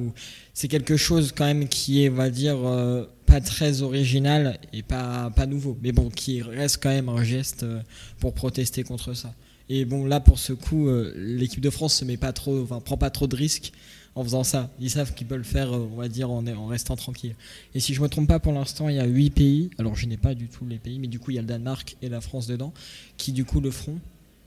C'est 0.53 0.67
quelque 0.67 0.97
chose 0.97 1.33
quand 1.37 1.45
même 1.45 1.69
qui 1.69 2.03
est, 2.03 2.11
on 2.11 2.15
va 2.15 2.31
dire, 2.31 2.57
euh, 2.67 3.05
pas 3.27 3.41
très 3.41 3.83
original 3.83 4.59
et 4.73 4.83
pas, 4.83 5.31
pas 5.37 5.47
nouveau. 5.47 5.79
Mais 5.81 5.93
bon, 5.93 6.11
qui 6.11 6.43
reste 6.43 6.83
quand 6.83 6.89
même 6.89 7.09
un 7.09 7.23
geste 7.23 7.63
euh, 7.63 7.81
pour 8.19 8.35
protester 8.35 8.83
contre 8.83 9.15
ça. 9.15 9.33
Et 9.69 9.85
bon, 9.85 10.07
là, 10.07 10.21
pour 10.21 10.39
ce 10.39 10.53
coup, 10.53 10.89
euh, 10.89 11.13
l'équipe 11.17 11.61
de 11.61 11.71
France 11.71 11.95
se 11.95 12.05
met 12.05 12.17
pas 12.17 12.33
trop, 12.33 12.63
enfin, 12.63 12.81
prend 12.81 12.97
pas 12.97 13.11
trop 13.11 13.27
de 13.27 13.37
risques 13.37 13.73
en 14.15 14.25
faisant 14.25 14.45
ça. 14.45 14.71
Ils 14.81 14.91
savent 14.91 15.15
qu'ils 15.15 15.27
peuvent 15.27 15.39
le 15.39 15.45
faire, 15.45 15.73
euh, 15.73 15.89
on 15.93 15.97
va 15.97 16.09
dire, 16.09 16.31
en, 16.31 16.67
restant 16.67 16.97
tranquille. 16.97 17.35
Et 17.75 17.81
si 17.81 17.93
je 17.93 18.01
me 18.01 18.09
trompe 18.09 18.29
pas, 18.29 18.39
pour 18.39 18.53
l'instant, 18.53 18.89
il 18.89 18.97
y 18.97 19.01
a 19.01 19.07
8 19.07 19.31
pays. 19.31 19.71
Alors, 19.79 19.95
je 19.95 20.07
n'ai 20.07 20.17
pas 20.17 20.35
du 20.35 20.49
tout 20.49 20.65
les 20.67 20.79
pays, 20.79 20.99
mais 20.99 21.07
du 21.07 21.19
coup, 21.19 21.33
il 21.33 21.35
y 21.35 21.39
a 21.39 21.43
le 21.43 21.49
Danemark 21.49 21.97
et 22.01 22.09
la 22.09 22.21
France 22.21 22.47
dedans 22.47 22.73
qui, 23.19 23.33
du 23.33 23.45
coup, 23.45 23.61
le 23.61 23.71
feront. 23.71 23.99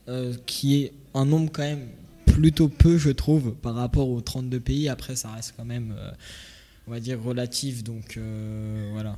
Euh, 0.07 0.33
qui 0.47 0.81
est 0.81 0.93
un 1.13 1.25
nombre 1.25 1.51
quand 1.53 1.61
même 1.61 1.87
plutôt 2.25 2.67
peu, 2.67 2.97
je 2.97 3.11
trouve, 3.11 3.53
par 3.53 3.75
rapport 3.75 4.09
aux 4.09 4.19
32 4.19 4.59
pays. 4.59 4.89
Après, 4.89 5.15
ça 5.15 5.29
reste 5.29 5.53
quand 5.55 5.65
même, 5.65 5.95
on 6.87 6.91
va 6.91 6.99
dire, 6.99 7.21
relatif. 7.21 7.83
Donc, 7.83 8.19
voilà. 8.93 9.15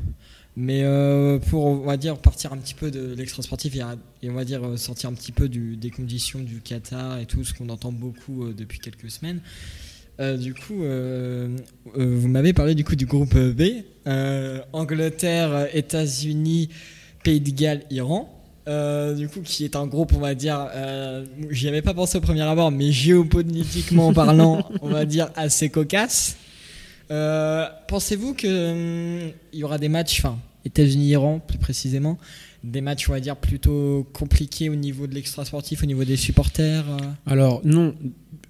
Mais 0.56 0.82
euh, 0.84 1.40
pour, 1.40 1.66
on 1.66 1.78
va 1.86 1.98
dire, 1.98 2.18
partir 2.18 2.54
un 2.54 2.58
petit 2.58 2.76
peu 2.76 2.92
de 2.92 3.16
l'extra 3.16 3.42
sportif 3.42 3.76
et, 3.76 4.30
on 4.30 4.34
va 4.34 4.46
dire 4.46 4.64
euh, 4.64 4.78
sortir 4.78 5.10
un 5.10 5.14
petit 5.14 5.32
peu 5.32 5.50
du- 5.50 5.76
des 5.78 5.90
conditions 5.90 6.40
du 6.40 6.62
Qatar 6.62 7.18
et 7.20 7.26
tout 7.26 7.44
ce 7.44 7.54
qu'on 7.56 7.70
entend 7.70 7.92
beaucoup 7.92 8.44
euh, 8.44 8.54
depuis 8.56 8.78
quelques 8.80 9.10
semaines. 9.10 9.40
Euh, 10.20 10.38
du 10.38 10.54
coup, 10.54 10.84
vous 11.96 12.28
m'avez 12.28 12.54
parlé 12.54 12.76
du 12.76 12.84
coup 12.84 12.96
du 12.96 13.08
groupe 13.08 13.36
B, 13.36 13.64
Angleterre, 14.74 15.68
États-Unis, 15.74 16.70
Pays 17.24 17.40
de 17.42 17.50
Galles, 17.50 17.84
Iran. 17.90 18.30
Du 18.68 19.28
coup, 19.28 19.42
qui 19.44 19.66
est 19.66 19.76
un 19.76 19.88
groupe, 19.88 20.14
on 20.14 20.20
va 20.20 20.36
dire, 20.36 20.70
j'y 21.50 21.68
avais 21.68 21.82
pas 21.82 21.96
pensé 21.96 22.20
au 22.20 22.22
premier 22.22 22.42
abord, 22.44 22.70
mais 22.72 22.92
géopolitiquement 22.92 24.14
parlant, 24.24 24.70
on 24.82 24.90
va 24.90 25.06
dire 25.06 25.30
assez 25.36 25.70
cocasse. 25.70 26.38
Euh, 27.12 27.68
Pensez-vous 27.88 28.34
que 28.34 29.26
hum, 29.26 29.32
y 29.54 29.64
aura 29.64 29.78
des 29.78 29.90
matchs, 29.90 30.20
enfin 30.20 30.38
États-Unis-Iran 30.66 31.40
plus 31.46 31.58
précisément, 31.58 32.18
des 32.64 32.82
matchs, 32.82 33.10
on 33.10 33.14
va 33.14 33.20
dire 33.20 33.36
plutôt 33.36 34.08
compliqués 34.14 34.70
au 34.70 34.76
niveau 34.76 35.08
de 35.08 35.14
l'extra 35.14 35.44
sportif, 35.44 35.84
au 35.84 35.86
niveau 35.86 36.06
des 36.06 36.16
supporters. 36.16 36.86
euh 36.90 36.98
Alors 37.26 37.62
non, 37.66 37.94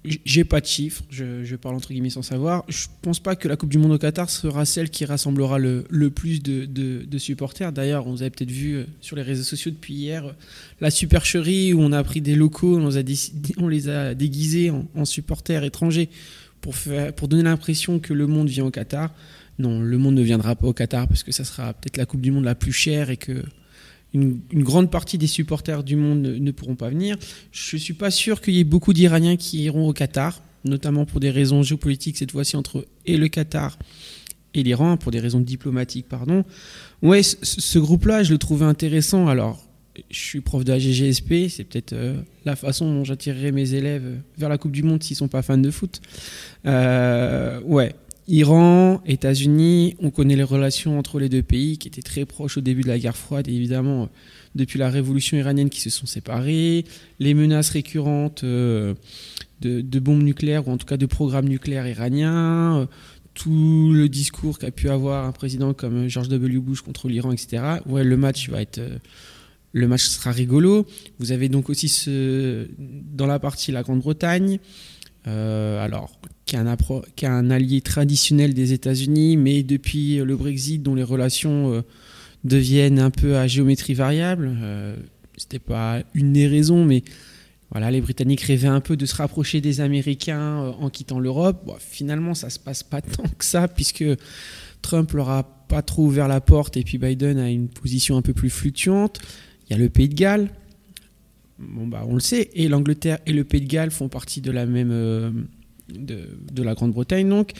j'ai 0.04 0.44
pas 0.44 0.60
de 0.60 0.66
chiffres, 0.66 1.02
je, 1.10 1.56
parle 1.56 1.74
entre 1.74 1.88
guillemets 1.88 2.10
sans 2.10 2.22
savoir. 2.22 2.64
Je 2.68 2.86
pense 3.02 3.18
pas 3.18 3.34
que 3.34 3.48
la 3.48 3.56
Coupe 3.56 3.70
du 3.70 3.78
Monde 3.78 3.92
au 3.92 3.98
Qatar 3.98 4.30
sera 4.30 4.64
celle 4.64 4.90
qui 4.90 5.04
rassemblera 5.04 5.58
le, 5.58 6.10
plus 6.10 6.42
de, 6.42 7.18
supporters. 7.18 7.72
D'ailleurs, 7.72 8.08
vous 8.08 8.22
avez 8.22 8.30
peut-être 8.30 8.50
vu 8.50 8.74
euh, 8.74 8.84
sur 9.00 9.16
les 9.16 9.22
réseaux 9.22 9.42
sociaux 9.42 9.70
depuis 9.70 9.94
hier 9.94 10.34
la 10.80 10.90
supercherie 10.90 11.72
où 11.72 11.80
on 11.80 11.92
a 11.92 12.04
pris 12.04 12.20
des 12.20 12.34
locaux, 12.34 12.78
on 12.78 13.68
les 13.68 13.88
a, 13.88 14.10
on 14.10 14.14
déguisés 14.14 14.70
en 14.70 15.04
supporters 15.04 15.64
étrangers 15.64 16.10
pour, 17.16 17.28
donner 17.28 17.42
l'impression 17.42 17.98
que 17.98 18.12
le 18.12 18.26
monde 18.26 18.48
vient 18.48 18.64
au 18.64 18.70
Qatar. 18.70 19.12
Non, 19.58 19.80
le 19.80 19.98
monde 19.98 20.14
ne 20.14 20.22
viendra 20.22 20.56
pas 20.56 20.66
au 20.66 20.72
Qatar 20.72 21.06
parce 21.06 21.22
que 21.22 21.32
ça 21.32 21.44
sera 21.44 21.74
peut-être 21.74 21.96
la 21.96 22.06
Coupe 22.06 22.20
du 22.20 22.30
Monde 22.30 22.44
la 22.44 22.54
plus 22.54 22.72
chère 22.72 23.10
et 23.10 23.16
que 23.16 23.42
une, 24.12 24.40
une 24.50 24.62
grande 24.62 24.90
partie 24.90 25.18
des 25.18 25.26
supporters 25.26 25.82
du 25.82 25.96
monde 25.96 26.22
ne, 26.22 26.34
ne 26.36 26.50
pourront 26.52 26.76
pas 26.76 26.88
venir. 26.88 27.16
Je 27.50 27.76
suis 27.76 27.94
pas 27.94 28.10
sûr 28.10 28.40
qu'il 28.40 28.54
y 28.54 28.60
ait 28.60 28.64
beaucoup 28.64 28.92
d'Iraniens 28.92 29.36
qui 29.36 29.64
iront 29.64 29.88
au 29.88 29.92
Qatar, 29.92 30.40
notamment 30.64 31.04
pour 31.04 31.20
des 31.20 31.30
raisons 31.30 31.62
géopolitiques 31.62 32.16
cette 32.16 32.30
fois-ci 32.30 32.56
entre 32.56 32.86
et 33.06 33.16
le 33.16 33.28
Qatar 33.28 33.76
et 34.54 34.62
l'Iran, 34.62 34.96
pour 34.96 35.10
des 35.10 35.18
raisons 35.18 35.40
diplomatiques, 35.40 36.08
pardon. 36.08 36.44
Ouais, 37.02 37.24
ce, 37.24 37.36
ce 37.42 37.78
groupe-là, 37.78 38.22
je 38.22 38.32
le 38.32 38.38
trouvais 38.38 38.64
intéressant. 38.64 39.26
Alors, 39.26 39.66
je 40.10 40.18
suis 40.18 40.40
prof 40.40 40.64
de 40.64 40.72
la 40.72 40.78
GGSP, 40.78 41.48
c'est 41.48 41.64
peut-être 41.64 41.92
euh, 41.92 42.20
la 42.44 42.56
façon 42.56 42.92
dont 42.92 43.04
j'attirerai 43.04 43.52
mes 43.52 43.74
élèves 43.74 44.18
vers 44.36 44.48
la 44.48 44.58
Coupe 44.58 44.72
du 44.72 44.82
Monde 44.82 45.02
s'ils 45.02 45.16
sont 45.16 45.28
pas 45.28 45.42
fans 45.42 45.58
de 45.58 45.70
foot. 45.70 46.00
Euh, 46.66 47.60
ouais. 47.62 47.94
Iran, 48.26 49.02
États-Unis, 49.04 49.96
on 50.00 50.10
connaît 50.10 50.36
les 50.36 50.44
relations 50.44 50.98
entre 50.98 51.18
les 51.18 51.28
deux 51.28 51.42
pays 51.42 51.76
qui 51.76 51.88
étaient 51.88 52.02
très 52.02 52.24
proches 52.24 52.56
au 52.56 52.62
début 52.62 52.80
de 52.80 52.88
la 52.88 52.98
guerre 52.98 53.16
froide, 53.16 53.48
et 53.48 53.52
évidemment, 53.52 54.08
depuis 54.54 54.78
la 54.78 54.88
révolution 54.88 55.36
iranienne 55.36 55.68
qui 55.68 55.80
se 55.80 55.90
sont 55.90 56.06
séparés, 56.06 56.86
les 57.18 57.34
menaces 57.34 57.68
récurrentes 57.68 58.42
euh, 58.42 58.94
de, 59.60 59.82
de 59.82 59.98
bombes 59.98 60.22
nucléaires, 60.22 60.66
ou 60.68 60.70
en 60.70 60.78
tout 60.78 60.86
cas 60.86 60.96
de 60.96 61.04
programmes 61.04 61.48
nucléaires 61.48 61.86
iraniens, 61.86 62.78
euh, 62.78 62.86
tout 63.34 63.92
le 63.92 64.08
discours 64.08 64.58
qu'a 64.58 64.70
pu 64.70 64.88
avoir 64.88 65.26
un 65.26 65.32
président 65.32 65.74
comme 65.74 66.08
George 66.08 66.28
W. 66.28 66.60
Bush 66.60 66.80
contre 66.80 67.08
l'Iran, 67.08 67.32
etc. 67.32 67.62
Ouais, 67.84 68.04
le 68.04 68.16
match 68.16 68.48
va 68.48 68.62
être. 68.62 68.80
Le 69.74 69.86
match 69.86 70.04
sera 70.04 70.30
rigolo. 70.30 70.86
Vous 71.18 71.32
avez 71.32 71.50
donc 71.50 71.68
aussi 71.68 72.08
dans 73.12 73.26
la 73.26 73.38
partie 73.38 73.72
la 73.72 73.82
Grande-Bretagne, 73.82 74.58
euh, 75.26 75.84
alors 75.84 76.18
qui 76.46 76.56
est, 76.56 77.28
un 77.28 77.50
allié 77.50 77.80
traditionnel 77.80 78.54
des 78.54 78.72
États-Unis, 78.72 79.36
mais 79.36 79.62
depuis 79.62 80.16
le 80.16 80.36
Brexit, 80.36 80.82
dont 80.82 80.94
les 80.94 81.02
relations 81.02 81.72
euh, 81.72 81.82
deviennent 82.44 82.98
un 82.98 83.10
peu 83.10 83.36
à 83.36 83.46
géométrie 83.46 83.94
variable. 83.94 84.56
Euh, 84.62 84.96
C'était 85.36 85.58
pas 85.58 86.02
une 86.14 86.32
des 86.32 86.46
raisons, 86.46 86.84
mais 86.84 87.02
voilà, 87.70 87.90
les 87.90 88.00
Britanniques 88.00 88.42
rêvaient 88.42 88.68
un 88.68 88.80
peu 88.80 88.96
de 88.96 89.06
se 89.06 89.16
rapprocher 89.16 89.60
des 89.60 89.80
Américains 89.80 90.62
euh, 90.62 90.72
en 90.78 90.90
quittant 90.90 91.18
l'Europe. 91.18 91.76
Finalement, 91.80 92.34
ça 92.34 92.50
se 92.50 92.58
passe 92.58 92.82
pas 92.82 93.00
tant 93.02 93.24
que 93.24 93.44
ça, 93.44 93.66
puisque 93.66 94.04
Trump 94.82 95.10
leur 95.12 95.30
a 95.30 95.42
pas 95.42 95.82
trop 95.82 96.04
ouvert 96.04 96.28
la 96.28 96.40
porte 96.40 96.76
et 96.76 96.84
puis 96.84 96.98
Biden 96.98 97.38
a 97.38 97.50
une 97.50 97.68
position 97.68 98.16
un 98.16 98.22
peu 98.22 98.34
plus 98.34 98.50
fluctuante. 98.50 99.18
Il 99.68 99.72
y 99.72 99.76
a 99.76 99.78
le 99.78 99.88
Pays 99.88 100.08
de 100.08 100.14
Galles. 100.14 100.50
Bon, 101.58 101.86
bah, 101.86 102.04
on 102.08 102.14
le 102.14 102.20
sait. 102.20 102.50
Et 102.54 102.68
l'Angleterre 102.68 103.18
et 103.26 103.32
le 103.32 103.44
Pays 103.44 103.60
de 103.60 103.68
Galles 103.68 103.90
font 103.90 104.08
partie 104.08 104.40
de 104.40 104.50
la 104.50 104.66
même. 104.66 104.90
euh, 104.92 105.30
de, 105.92 106.28
de 106.52 106.62
la 106.62 106.74
Grande-Bretagne, 106.74 107.28
donc. 107.28 107.52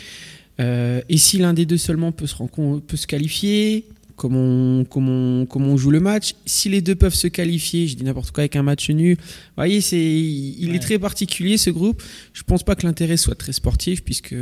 Euh, 0.61 1.02
et 1.08 1.16
si 1.18 1.38
l'un 1.38 1.52
des 1.52 1.66
deux 1.66 1.76
seulement 1.76 2.11
peut 2.12 2.26
se, 2.26 2.34
rencon- 2.37 2.80
peut 2.80 2.96
se 2.96 3.06
qualifier, 3.06 3.87
comment 4.16 4.84
on, 4.94 5.46
on, 5.52 5.76
joue 5.76 5.90
le 5.90 6.00
match 6.00 6.34
Si 6.46 6.68
les 6.68 6.80
deux 6.80 6.94
peuvent 6.94 7.14
se 7.14 7.26
qualifier, 7.26 7.87
je 7.88 7.96
dis 7.96 8.04
n'importe 8.04 8.30
quoi 8.30 8.42
avec 8.42 8.54
un 8.56 8.62
match 8.62 8.88
nul, 8.90 9.16
vous 9.16 9.23
voyez, 9.56 9.80
c'est, 9.80 9.99
il 10.00 10.70
Ouais. 10.70 10.76
est 10.76 10.78
très 10.78 10.99
particulier 10.99 11.58
ce 11.58 11.70
groupe. 11.70 12.02
Je 12.32 12.42
pense 12.44 12.62
pas 12.62 12.76
que 12.76 12.87
l'intérêt 12.87 13.16
soit 13.16 13.34
très 13.34 13.52
sportif, 13.52 14.02
puisque 14.04 14.34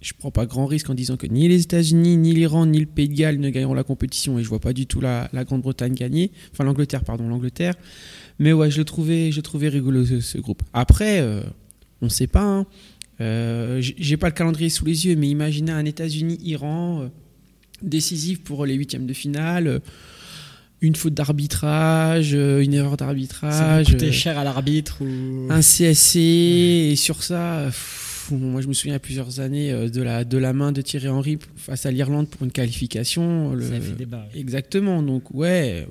je 0.00 0.12
prends 0.18 0.30
pas 0.30 0.46
grand 0.46 0.66
risque 0.66 0.88
en 0.90 0.94
disant 0.94 1.16
que 1.16 1.26
ni 1.26 1.46
les 1.48 1.62
États-Unis, 1.62 2.16
ni 2.16 2.32
l'Iran, 2.32 2.66
ni 2.66 2.80
le 2.80 2.86
Pays 2.86 3.08
de 3.08 3.14
Galles 3.14 3.38
ne 3.38 3.50
gagneront 3.50 3.74
la 3.74 3.84
compétition, 3.84 4.38
et 4.38 4.42
je 4.42 4.48
vois 4.48 4.60
pas 4.60 4.72
du 4.72 4.86
tout 4.86 5.00
la, 5.00 5.28
la 5.32 5.44
Grande-Bretagne 5.44 5.94
gagner, 5.94 6.30
enfin 6.52 6.64
l'Angleterre, 6.64 7.04
pardon, 7.04 7.28
l'Angleterre. 7.28 7.74
Mais 8.38 8.52
ouais, 8.54 8.70
je 8.70 8.78
le 8.78 8.84
trouvais, 8.84 9.30
je 9.30 9.36
le 9.36 9.42
trouvais 9.42 9.68
rigolo 9.68 10.04
ce, 10.06 10.20
ce 10.20 10.38
groupe. 10.38 10.62
Après, 10.72 11.20
euh, 11.20 11.42
on 12.00 12.08
sait 12.08 12.26
pas. 12.26 12.42
Hein. 12.42 12.66
Euh, 13.20 13.82
J'ai 13.82 14.16
pas 14.16 14.28
le 14.28 14.32
calendrier 14.32 14.70
sous 14.70 14.86
les 14.86 15.04
yeux, 15.06 15.16
mais 15.16 15.28
imaginez 15.28 15.72
un 15.72 15.84
États-Unis-Iran 15.84 17.02
euh, 17.02 17.08
décisif 17.82 18.42
pour 18.42 18.64
les 18.64 18.74
huitièmes 18.74 19.06
de 19.06 19.12
finale. 19.12 19.66
euh, 19.66 19.78
une 20.82 20.96
faute 20.96 21.12
d'arbitrage, 21.12 22.32
une 22.32 22.72
erreur 22.72 22.92
Ça 22.92 22.96
d'arbitrage, 22.96 23.86
coûter 23.90 24.08
euh, 24.08 24.12
cher 24.12 24.38
à 24.38 24.44
l'arbitre 24.44 25.02
ou 25.02 25.46
un 25.50 25.60
CSC, 25.60 26.16
et 26.16 26.96
sur 26.96 27.22
ça, 27.22 27.70
moi 28.38 28.60
je 28.60 28.68
me 28.68 28.72
souviens 28.72 28.94
a 28.94 28.98
plusieurs 28.98 29.40
années 29.40 29.70
euh, 29.72 29.88
de 29.88 30.02
la, 30.02 30.24
de 30.24 30.38
la 30.38 30.52
main 30.52 30.72
de 30.72 30.82
Thierry 30.82 31.08
Henry 31.08 31.38
face 31.56 31.86
à 31.86 31.90
l'Irlande 31.90 32.28
pour 32.28 32.42
une 32.44 32.52
qualification. 32.52 33.52
le- 33.54 33.62
ça 33.68 33.74
a 33.74 33.80
fait 33.80 33.92
débat. 33.96 34.26
oui. 34.34 34.40
Exactement, 34.40 35.02
donc 35.02 35.32
ouais. 35.34 35.86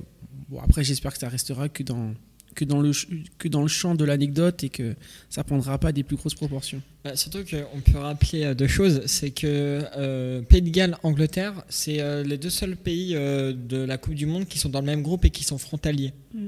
Bon, 0.49 0.59
après, 0.59 0.83
j'espère 0.83 1.13
que 1.13 1.19
ça 1.19 1.29
restera 1.29 1.69
que 1.69 1.83
dans, 1.83 2.13
que 2.55 2.65
dans, 2.65 2.81
le, 2.81 2.91
que 3.37 3.47
dans 3.47 3.61
le 3.61 3.67
champ 3.67 3.93
de 3.93 4.03
l'anecdote 4.03 4.63
et 4.63 4.69
que 4.69 4.95
ça 5.29 5.43
prendra 5.43 5.77
pas 5.77 5.91
des 5.91 6.01
plus 6.03 6.15
grosses 6.15 6.33
proportions. 6.33 6.81
Bah, 7.03 7.15
surtout 7.15 7.39
qu'on 7.45 7.79
peut 7.81 7.99
rappeler 7.99 8.43
euh, 8.45 8.53
deux 8.55 8.67
choses, 8.67 9.03
c'est 9.05 9.29
que 9.29 9.83
euh, 9.95 10.41
Pays 10.41 10.63
de 10.63 10.69
Galles, 10.71 10.97
Angleterre, 11.03 11.53
c'est 11.69 12.01
euh, 12.01 12.23
les 12.23 12.37
deux 12.39 12.49
seuls 12.49 12.75
pays 12.75 13.15
euh, 13.15 13.53
de 13.53 13.77
la 13.77 13.97
Coupe 13.99 14.15
du 14.15 14.25
Monde 14.25 14.47
qui 14.47 14.57
sont 14.57 14.69
dans 14.69 14.79
le 14.81 14.87
même 14.87 15.03
groupe 15.03 15.23
et 15.25 15.29
qui 15.29 15.43
sont 15.43 15.59
frontaliers. 15.59 16.13
Mm. 16.33 16.47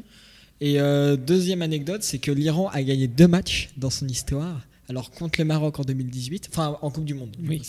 Et 0.64 0.80
euh, 0.80 1.16
deuxième 1.16 1.62
anecdote, 1.62 2.02
c'est 2.04 2.20
que 2.20 2.32
l'Iran 2.32 2.70
a 2.74 2.82
gagné 2.84 3.08
deux 3.08 3.28
matchs 3.28 3.70
dans 3.78 3.90
son 3.92 4.08
histoire. 4.08 4.62
Alors 4.92 5.10
contre 5.10 5.40
le 5.40 5.46
Maroc 5.46 5.80
en 5.80 5.84
2018, 5.84 6.50
enfin 6.52 6.78
en 6.82 6.92
Coupe 6.92 7.06
du 7.06 7.14
Monde, 7.14 7.34
Oui. 7.48 7.62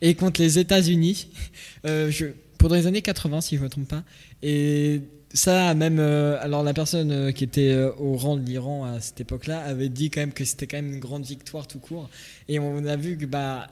et 0.00 0.14
contre 0.14 0.40
les 0.40 0.58
États-Unis, 0.58 1.28
euh, 1.84 2.10
pendant 2.56 2.74
les 2.74 2.86
années 2.86 3.02
80 3.02 3.42
si 3.42 3.56
je 3.56 3.60
ne 3.60 3.66
me 3.66 3.68
trompe 3.68 3.86
pas. 3.86 4.02
Et 4.42 5.02
ça, 5.34 5.74
même, 5.74 5.98
euh, 5.98 6.38
alors 6.40 6.62
la 6.62 6.72
personne 6.72 7.10
euh, 7.12 7.32
qui 7.32 7.44
était 7.44 7.72
euh, 7.72 7.92
au 7.98 8.16
rang 8.16 8.38
de 8.38 8.46
l'Iran 8.46 8.86
à 8.86 8.98
cette 9.02 9.20
époque-là 9.20 9.58
avait 9.58 9.90
dit 9.90 10.08
quand 10.08 10.20
même 10.22 10.32
que 10.32 10.46
c'était 10.46 10.66
quand 10.66 10.78
même 10.78 10.94
une 10.94 11.00
grande 11.00 11.26
victoire 11.26 11.66
tout 11.66 11.80
court. 11.80 12.08
Et 12.48 12.58
on 12.58 12.86
a 12.86 12.96
vu 12.96 13.18
que 13.18 13.26
bah, 13.26 13.66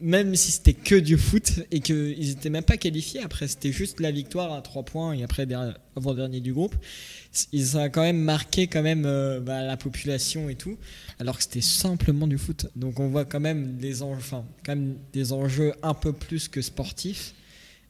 même 0.00 0.34
si 0.36 0.52
c'était 0.52 0.74
que 0.74 0.94
du 0.94 1.16
foot 1.16 1.52
et 1.70 1.80
qu'ils 1.80 2.28
n'étaient 2.28 2.50
même 2.50 2.64
pas 2.64 2.76
qualifiés, 2.76 3.20
après 3.22 3.48
c'était 3.48 3.72
juste 3.72 4.00
la 4.00 4.10
victoire 4.10 4.52
à 4.52 4.60
3 4.60 4.82
points 4.84 5.12
et 5.14 5.22
après 5.22 5.46
der- 5.46 5.78
avant-dernier 5.96 6.40
du 6.40 6.52
groupe, 6.52 6.74
ils 7.52 7.76
ont 7.78 7.84
quand 7.90 8.02
même 8.02 8.18
marqué 8.20 8.66
quand 8.66 8.82
même 8.82 9.04
euh, 9.06 9.40
bah, 9.40 9.62
la 9.62 9.76
population 9.76 10.48
et 10.50 10.54
tout, 10.54 10.76
alors 11.18 11.36
que 11.38 11.42
c'était 11.42 11.60
simplement 11.62 12.26
du 12.26 12.36
foot. 12.38 12.66
Donc 12.76 13.00
on 13.00 13.08
voit 13.08 13.24
quand 13.24 13.40
même 13.40 13.76
des 13.78 14.02
enjeux, 14.02 14.22
quand 14.64 14.76
même 14.76 14.96
des 15.12 15.32
enjeux 15.32 15.72
un 15.82 15.94
peu 15.94 16.12
plus 16.12 16.48
que 16.48 16.60
sportifs 16.60 17.34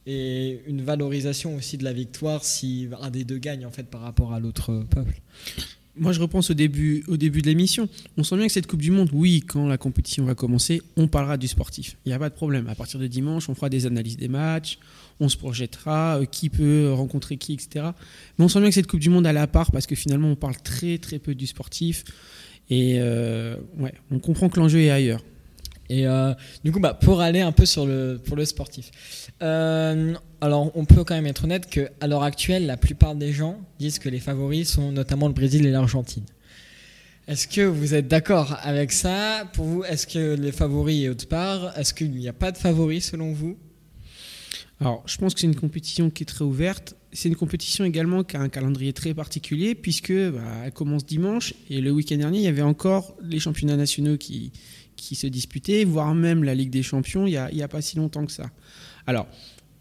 et 0.06 0.60
une 0.68 0.82
valorisation 0.82 1.56
aussi 1.56 1.76
de 1.76 1.82
la 1.84 1.92
victoire 1.92 2.44
si 2.44 2.88
un 3.00 3.10
des 3.10 3.24
deux 3.24 3.38
gagne 3.38 3.66
en 3.66 3.72
fait 3.72 3.84
par 3.88 4.02
rapport 4.02 4.32
à 4.32 4.38
l'autre 4.38 4.84
peuple. 4.90 5.20
Moi, 5.98 6.12
je 6.12 6.20
repense 6.20 6.50
au 6.50 6.54
début, 6.54 7.04
au 7.08 7.16
début 7.16 7.40
de 7.40 7.46
l'émission. 7.46 7.88
On 8.18 8.22
sent 8.22 8.36
bien 8.36 8.46
que 8.46 8.52
cette 8.52 8.66
Coupe 8.66 8.82
du 8.82 8.90
Monde, 8.90 9.08
oui, 9.12 9.40
quand 9.40 9.66
la 9.66 9.78
compétition 9.78 10.24
va 10.24 10.34
commencer, 10.34 10.82
on 10.96 11.08
parlera 11.08 11.38
du 11.38 11.48
sportif. 11.48 11.96
Il 12.04 12.10
n'y 12.10 12.14
a 12.14 12.18
pas 12.18 12.28
de 12.28 12.34
problème. 12.34 12.68
À 12.68 12.74
partir 12.74 13.00
de 13.00 13.06
dimanche, 13.06 13.48
on 13.48 13.54
fera 13.54 13.70
des 13.70 13.86
analyses 13.86 14.18
des 14.18 14.28
matchs, 14.28 14.78
on 15.20 15.28
se 15.28 15.36
projettera, 15.36 16.18
euh, 16.18 16.24
qui 16.26 16.50
peut 16.50 16.92
rencontrer 16.92 17.38
qui, 17.38 17.54
etc. 17.54 17.86
Mais 18.38 18.44
on 18.44 18.48
sent 18.48 18.60
bien 18.60 18.68
que 18.68 18.74
cette 18.74 18.86
Coupe 18.86 19.00
du 19.00 19.08
Monde, 19.08 19.26
elle 19.26 19.36
est 19.36 19.40
à 19.40 19.46
part 19.46 19.70
parce 19.70 19.86
que 19.86 19.94
finalement, 19.94 20.28
on 20.28 20.36
parle 20.36 20.56
très, 20.56 20.98
très 20.98 21.18
peu 21.18 21.34
du 21.34 21.46
sportif. 21.46 22.04
Et 22.68 22.96
euh, 22.98 23.56
ouais, 23.78 23.94
on 24.10 24.18
comprend 24.18 24.48
que 24.48 24.60
l'enjeu 24.60 24.80
est 24.80 24.90
ailleurs. 24.90 25.22
Et 25.88 26.06
euh, 26.06 26.32
du 26.64 26.72
coup, 26.72 26.80
bah, 26.80 26.94
pour 26.94 27.20
aller 27.20 27.40
un 27.40 27.52
peu 27.52 27.66
sur 27.66 27.86
le, 27.86 28.20
pour 28.24 28.36
le 28.36 28.44
sportif. 28.44 28.90
Euh, 29.42 30.14
alors, 30.40 30.70
on 30.74 30.84
peut 30.84 31.04
quand 31.04 31.14
même 31.14 31.26
être 31.26 31.44
honnête 31.44 31.66
qu'à 31.66 32.06
l'heure 32.06 32.22
actuelle, 32.22 32.66
la 32.66 32.76
plupart 32.76 33.14
des 33.14 33.32
gens 33.32 33.60
disent 33.78 33.98
que 33.98 34.08
les 34.08 34.20
favoris 34.20 34.70
sont 34.70 34.92
notamment 34.92 35.28
le 35.28 35.34
Brésil 35.34 35.66
et 35.66 35.70
l'Argentine. 35.70 36.24
Est-ce 37.28 37.48
que 37.48 37.62
vous 37.62 37.94
êtes 37.94 38.06
d'accord 38.06 38.56
avec 38.62 38.92
ça? 38.92 39.50
Pour 39.52 39.64
vous, 39.64 39.84
est-ce 39.84 40.06
que 40.06 40.34
les 40.34 40.52
favoris 40.52 41.04
est 41.04 41.08
autre 41.08 41.26
part? 41.26 41.76
Est-ce 41.76 41.92
qu'il 41.92 42.12
n'y 42.12 42.28
a 42.28 42.32
pas 42.32 42.52
de 42.52 42.56
favoris 42.56 43.10
selon 43.10 43.32
vous? 43.32 43.56
Alors, 44.80 45.02
je 45.06 45.16
pense 45.16 45.34
que 45.34 45.40
c'est 45.40 45.46
une 45.46 45.56
compétition 45.56 46.10
qui 46.10 46.22
est 46.22 46.26
très 46.26 46.44
ouverte. 46.44 46.94
C'est 47.12 47.28
une 47.28 47.36
compétition 47.36 47.84
également 47.84 48.22
qui 48.22 48.36
a 48.36 48.40
un 48.40 48.48
calendrier 48.48 48.92
très 48.92 49.14
particulier 49.14 49.74
puisque 49.74 50.12
bah, 50.12 50.40
elle 50.66 50.72
commence 50.72 51.06
dimanche 51.06 51.54
et 51.70 51.80
le 51.80 51.90
week-end 51.90 52.16
dernier, 52.16 52.38
il 52.38 52.44
y 52.44 52.48
avait 52.48 52.62
encore 52.62 53.16
les 53.22 53.40
championnats 53.40 53.76
nationaux 53.76 54.18
qui, 54.18 54.52
qui 54.96 55.14
se 55.14 55.26
disputaient, 55.26 55.84
voire 55.84 56.14
même 56.14 56.44
la 56.44 56.54
Ligue 56.54 56.70
des 56.70 56.82
Champions 56.82 57.26
il 57.26 57.38
n'y 57.52 57.62
a, 57.62 57.68
pas 57.68 57.82
si 57.82 57.96
longtemps 57.96 58.26
que 58.26 58.32
ça. 58.32 58.50
Alors, 59.06 59.28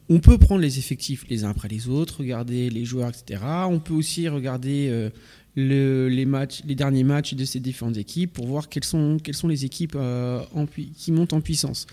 on 0.09 0.19
peut 0.19 0.37
prendre 0.37 0.61
les 0.61 0.77
effectifs 0.77 1.25
les 1.29 1.43
uns 1.43 1.49
après 1.49 1.67
les 1.67 1.87
autres, 1.87 2.19
regarder 2.19 2.69
les 2.69 2.85
joueurs, 2.85 3.09
etc. 3.09 3.41
On 3.67 3.79
peut 3.79 3.93
aussi 3.93 4.27
regarder 4.27 4.87
euh, 4.89 5.09
le- 5.55 6.09
les, 6.09 6.75
derniers 6.75 7.03
matchs 7.03 7.33
de 7.33 7.45
ces 7.45 7.59
différentes 7.59 7.97
équipes 7.97 8.33
pour 8.33 8.45
voir 8.45 8.69
quelles 8.69 8.83
sont, 8.83 9.17
les 9.45 9.65
équipes 9.65 9.95
euh, 9.95 10.43
en 10.53 10.65
qui 10.67 11.11
montent 11.11 11.33
en 11.33 11.41
puissance. 11.41 11.87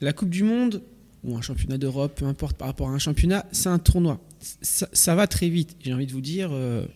La 0.00 0.12
Coupe 0.12 0.30
du 0.30 0.42
Monde 0.42 0.82
ou 1.24 1.36
un 1.36 1.42
championnat 1.42 1.78
d'Europe, 1.78 2.14
peu 2.16 2.26
importe 2.26 2.56
par 2.56 2.68
rapport 2.68 2.88
à 2.88 2.92
un 2.92 2.98
championnat, 2.98 3.44
c'est 3.52 3.68
un 3.68 3.78
tournoi. 3.78 4.20
Ça, 4.62 4.88
ça 4.92 5.14
va 5.14 5.26
très 5.26 5.48
vite. 5.48 5.76
J'ai 5.80 5.92
envie 5.92 6.06
de 6.06 6.12
vous 6.12 6.20
dire, 6.20 6.50
euh, 6.52 6.86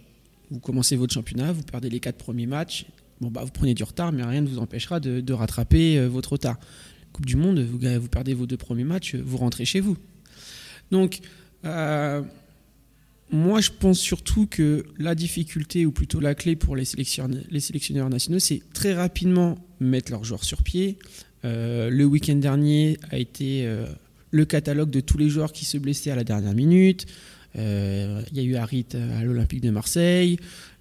vous 0.50 0.60
commencez 0.60 0.96
votre 0.96 1.12
championnat, 1.12 1.52
vous 1.52 1.62
perdez 1.62 1.90
les 1.90 2.00
quatre 2.00 2.18
premiers 2.18 2.46
matchs, 2.46 2.86
bon 3.22 3.30
bah 3.30 3.42
vous 3.44 3.52
prenez 3.52 3.72
du 3.72 3.84
retard, 3.84 4.12
mais 4.12 4.24
rien 4.24 4.40
ne 4.40 4.48
vous 4.48 4.58
empêchera 4.58 5.00
de, 5.00 5.32
rattraper 5.32 5.96
euh, 5.96 6.08
votre 6.08 6.32
retard. 6.32 6.58
Coupe 7.12 7.26
du 7.26 7.36
Monde, 7.36 7.60
vous, 7.60 7.78
vous 7.78 8.08
perdez 8.08 8.34
vos 8.34 8.46
deux 8.46 8.56
premiers 8.56 8.84
matchs, 8.84 9.14
vous 9.14 9.36
rentrez 9.36 9.64
chez 9.64 9.80
vous. 9.80 9.96
Donc, 10.90 11.20
euh, 11.64 12.22
moi, 13.30 13.60
je 13.60 13.70
pense 13.70 14.00
surtout 14.00 14.46
que 14.46 14.84
la 14.98 15.14
difficulté, 15.14 15.86
ou 15.86 15.92
plutôt 15.92 16.20
la 16.20 16.34
clé 16.34 16.56
pour 16.56 16.74
les 16.74 16.84
sélectionneurs, 16.84 18.10
nationaux, 18.10 18.38
c'est 18.38 18.62
très 18.74 18.94
rapidement 18.94 19.56
mettre 19.78 20.10
leurs 20.10 20.24
joueurs 20.24 20.44
sur 20.44 20.62
pied. 20.62 20.98
Euh, 21.44 21.90
le 21.90 22.04
week-end 22.04 22.36
dernier 22.36 22.98
a 23.10 23.18
été 23.18 23.68
le 24.30 24.44
catalogue 24.44 24.90
de 24.90 25.00
tous 25.00 25.18
les 25.18 25.28
joueurs 25.28 25.52
qui 25.52 25.64
se 25.64 25.78
blessaient 25.78 26.10
à 26.10 26.16
la 26.16 26.24
dernière 26.24 26.54
minute. 26.54 27.06
Euh, 27.58 28.22
Il 28.30 28.36
y 28.38 28.40
a 28.40 28.42
eu 28.44 28.56
Harit 28.56 28.86
à 28.94 29.24
l'Olympique 29.24 29.60
de 29.60 29.70
Marseille, 29.70 30.38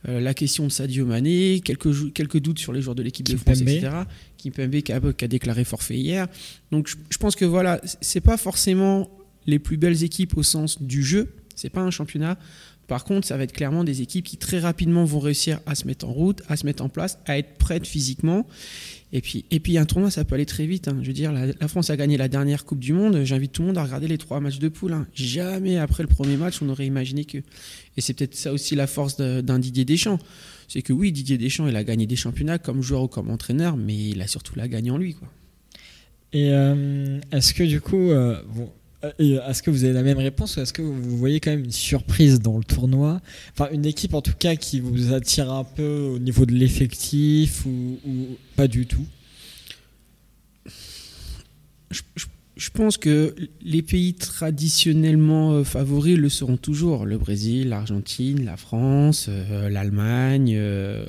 euh, 0.07 0.19
la 0.19 0.33
question 0.33 0.65
de 0.65 0.71
Sadio 0.71 1.05
Mané, 1.05 1.61
quelques, 1.63 2.39
doutes 2.39 2.59
sur 2.59 2.73
les 2.73 2.81
joueurs 2.81 2.95
de 2.95 3.03
l'équipe 3.03 3.27
de 3.27 3.35
France, 3.37 3.59
Kimpembe. 3.59 3.75
etc. 3.75 3.91
Kimpembe 4.37 4.81
qui 4.81 4.91
a, 4.93 4.99
qui 5.13 5.25
a 5.25 5.27
déclaré 5.27 5.63
forfait 5.63 5.97
hier. 5.97 6.27
Donc 6.71 6.87
je, 6.87 6.95
je 7.09 7.17
pense 7.17 7.35
que 7.35 7.45
voilà, 7.45 7.81
c'est 8.01 8.21
pas 8.21 8.37
forcément 8.37 9.09
les 9.47 9.59
plus 9.59 9.77
belles 9.77 10.03
équipes 10.03 10.37
au 10.37 10.43
sens 10.43 10.81
du 10.81 11.03
jeu, 11.03 11.33
c'est 11.55 11.69
pas 11.69 11.81
un 11.81 11.91
championnat. 11.91 12.37
Par 12.91 13.05
contre, 13.05 13.25
ça 13.25 13.37
va 13.37 13.43
être 13.43 13.53
clairement 13.53 13.85
des 13.85 14.01
équipes 14.01 14.25
qui 14.25 14.35
très 14.35 14.59
rapidement 14.59 15.05
vont 15.05 15.19
réussir 15.19 15.61
à 15.65 15.75
se 15.75 15.87
mettre 15.87 16.05
en 16.05 16.11
route, 16.11 16.41
à 16.49 16.57
se 16.57 16.65
mettre 16.65 16.83
en 16.83 16.89
place, 16.89 17.19
à 17.25 17.37
être 17.37 17.53
prêtes 17.57 17.87
physiquement. 17.87 18.45
Et 19.13 19.21
puis, 19.21 19.45
et 19.49 19.61
puis 19.61 19.77
un 19.77 19.85
tournoi, 19.85 20.11
ça 20.11 20.25
peut 20.25 20.35
aller 20.35 20.45
très 20.45 20.65
vite. 20.65 20.89
hein. 20.89 20.97
Je 21.01 21.07
veux 21.07 21.13
dire, 21.13 21.31
la, 21.31 21.67
France 21.69 21.89
a 21.89 21.95
gagné 21.95 22.17
la 22.17 22.27
dernière 22.27 22.65
Coupe 22.65 22.79
du 22.79 22.91
Monde. 22.91 23.23
J'invite 23.23 23.53
tout 23.53 23.61
le 23.61 23.69
monde 23.69 23.77
à 23.77 23.85
regarder 23.85 24.09
les 24.09 24.17
trois 24.17 24.41
matchs 24.41 24.59
de 24.59 24.67
poule. 24.67 24.91
hein. 24.91 25.07
Jamais 25.13 25.77
après 25.77 26.03
le 26.03 26.09
premier 26.09 26.35
match, 26.35 26.61
on 26.61 26.67
aurait 26.67 26.85
imaginé 26.85 27.23
que. 27.23 27.37
Et 27.37 28.01
c'est 28.01 28.13
peut-être 28.13 28.35
ça 28.35 28.51
aussi 28.51 28.75
la 28.75 28.87
force 28.87 29.15
d'un 29.15 29.59
Didier 29.59 29.85
Deschamps. 29.85 30.19
C'est 30.67 30.81
que 30.81 30.91
oui, 30.91 31.13
Didier 31.13 31.37
Deschamps, 31.37 31.67
il 31.67 31.77
a 31.77 31.85
gagné 31.85 32.07
des 32.07 32.17
championnats 32.17 32.57
comme 32.57 32.81
joueur 32.81 33.03
ou 33.03 33.07
comme 33.07 33.29
entraîneur, 33.29 33.77
mais 33.77 33.95
il 33.95 34.21
a 34.21 34.27
surtout 34.27 34.57
la 34.57 34.67
gagné 34.67 34.91
en 34.91 34.97
lui. 34.97 35.15
Et 36.33 36.49
euh, 36.51 37.21
est-ce 37.31 37.53
que 37.53 37.63
du 37.63 37.79
coup, 37.79 38.11
euh, 38.11 38.41
est-ce 39.19 39.63
que 39.63 39.71
vous 39.71 39.83
avez 39.83 39.93
la 39.93 40.03
même 40.03 40.17
réponse 40.17 40.57
ou 40.57 40.61
est-ce 40.61 40.73
que 40.73 40.81
vous 40.81 41.17
voyez 41.17 41.39
quand 41.39 41.51
même 41.51 41.63
une 41.63 41.71
surprise 41.71 42.39
dans 42.39 42.57
le 42.57 42.63
tournoi? 42.63 43.21
Enfin, 43.53 43.69
une 43.71 43.85
équipe 43.85 44.13
en 44.13 44.21
tout 44.21 44.35
cas 44.37 44.55
qui 44.55 44.79
vous 44.79 45.13
attire 45.13 45.51
un 45.51 45.63
peu 45.63 46.11
au 46.15 46.19
niveau 46.19 46.45
de 46.45 46.53
l'effectif 46.53 47.65
ou, 47.65 47.97
pas 48.55 48.67
du 48.67 48.85
tout? 48.85 49.05
Je 52.61 52.69
pense 52.69 52.97
que 52.97 53.33
les 53.63 53.81
pays 53.81 54.13
traditionnellement 54.13 55.53
euh, 55.53 55.63
favoris 55.63 56.15
le 56.15 56.29
seront 56.29 56.57
toujours. 56.57 57.05
Le 57.05 57.17
Brésil, 57.17 57.69
l'Argentine, 57.69 58.45
la 58.45 58.55
France, 58.55 59.25
euh, 59.29 59.67
l'Allemagne, 59.67 60.53
euh, 60.55 61.03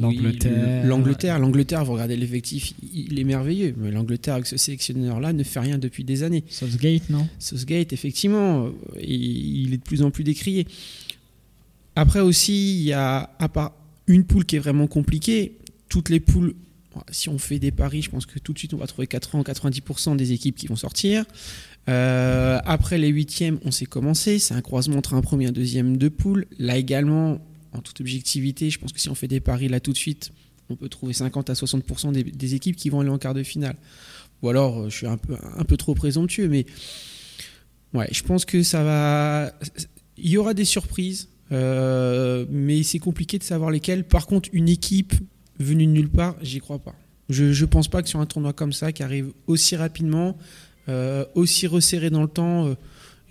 l'Angleterre. 0.00 0.82
le- 0.82 0.88
L'Angleterre, 0.88 1.38
l'Angleterre, 1.38 1.84
vous 1.84 1.92
regardez 1.92 2.16
l'effectif, 2.16 2.72
il 2.94 3.18
est 3.18 3.24
merveilleux. 3.24 3.74
Mais 3.76 3.90
l'Angleterre 3.90 4.34
avec 4.34 4.46
ce 4.46 4.56
sélectionneur-là 4.56 5.34
ne 5.34 5.42
fait 5.42 5.60
rien 5.60 5.76
depuis 5.76 6.04
des 6.04 6.22
années. 6.22 6.42
Southgate, 6.48 7.10
non? 7.10 7.28
Southgate, 7.38 7.92
effectivement, 7.92 8.70
il 8.98 9.74
est 9.74 9.76
de 9.76 9.82
plus 9.82 10.00
en 10.00 10.10
plus 10.10 10.24
décrié. 10.24 10.66
Après 11.96 12.20
aussi, 12.20 12.76
il 12.78 12.82
y 12.84 12.92
a, 12.94 13.28
à 13.38 13.48
part 13.50 13.72
une 14.06 14.24
poule 14.24 14.46
qui 14.46 14.56
est 14.56 14.60
vraiment 14.60 14.86
compliquée, 14.86 15.58
toutes 15.90 16.08
les 16.08 16.20
poules, 16.20 16.54
si 17.10 17.28
on 17.28 17.38
fait 17.38 17.58
des 17.58 17.70
paris, 17.70 18.02
je 18.02 18.10
pense 18.10 18.26
que 18.26 18.38
tout 18.38 18.52
de 18.52 18.58
suite, 18.58 18.74
on 18.74 18.78
va 18.78 18.86
trouver 18.86 19.06
80-90% 19.06 20.16
des 20.16 20.32
équipes 20.32 20.56
qui 20.56 20.66
vont 20.66 20.76
sortir. 20.76 21.24
Euh, 21.88 22.58
après 22.64 22.98
les 22.98 23.08
huitièmes, 23.08 23.58
on 23.64 23.70
sait 23.70 23.86
commencer. 23.86 24.38
C'est 24.38 24.54
un 24.54 24.62
croisement 24.62 24.98
entre 24.98 25.14
un 25.14 25.20
premier 25.20 25.46
et 25.46 25.48
un 25.48 25.52
deuxième 25.52 25.96
de 25.96 26.08
poule. 26.08 26.46
Là 26.58 26.76
également, 26.76 27.40
en 27.72 27.80
toute 27.80 28.00
objectivité, 28.00 28.70
je 28.70 28.78
pense 28.78 28.92
que 28.92 29.00
si 29.00 29.08
on 29.08 29.14
fait 29.14 29.28
des 29.28 29.40
paris 29.40 29.68
là 29.68 29.80
tout 29.80 29.92
de 29.92 29.98
suite, 29.98 30.32
on 30.70 30.76
peut 30.76 30.88
trouver 30.88 31.12
50 31.12 31.50
à 31.50 31.52
60% 31.52 32.12
des, 32.12 32.24
des 32.24 32.54
équipes 32.54 32.76
qui 32.76 32.88
vont 32.88 33.00
aller 33.00 33.10
en 33.10 33.18
quart 33.18 33.34
de 33.34 33.42
finale. 33.42 33.76
Ou 34.42 34.48
alors, 34.48 34.80
euh, 34.80 34.90
je 34.90 34.96
suis 34.96 35.06
un 35.06 35.16
peu, 35.16 35.36
un 35.56 35.64
peu 35.64 35.76
trop 35.76 35.94
présomptueux, 35.94 36.48
mais 36.48 36.66
ouais, 37.92 38.08
je 38.12 38.22
pense 38.22 38.44
que 38.44 38.62
ça 38.62 38.82
va. 38.82 39.52
Il 40.16 40.30
y 40.30 40.36
aura 40.36 40.54
des 40.54 40.64
surprises, 40.64 41.28
euh, 41.52 42.46
mais 42.50 42.82
c'est 42.82 42.98
compliqué 42.98 43.38
de 43.38 43.42
savoir 43.42 43.70
lesquelles. 43.70 44.04
Par 44.04 44.26
contre, 44.26 44.48
une 44.52 44.68
équipe 44.68 45.14
venue 45.58 45.86
de 45.86 45.92
nulle 45.92 46.08
part, 46.08 46.36
j'y 46.42 46.60
crois 46.60 46.78
pas. 46.78 46.94
Je, 47.28 47.52
je 47.52 47.64
pense 47.64 47.88
pas 47.88 48.02
que 48.02 48.08
sur 48.08 48.20
un 48.20 48.26
tournoi 48.26 48.52
comme 48.52 48.72
ça, 48.72 48.92
qui 48.92 49.02
arrive 49.02 49.32
aussi 49.46 49.76
rapidement, 49.76 50.36
euh, 50.88 51.24
aussi 51.34 51.66
resserré 51.66 52.10
dans 52.10 52.22
le 52.22 52.28
temps, 52.28 52.66
euh, 52.66 52.74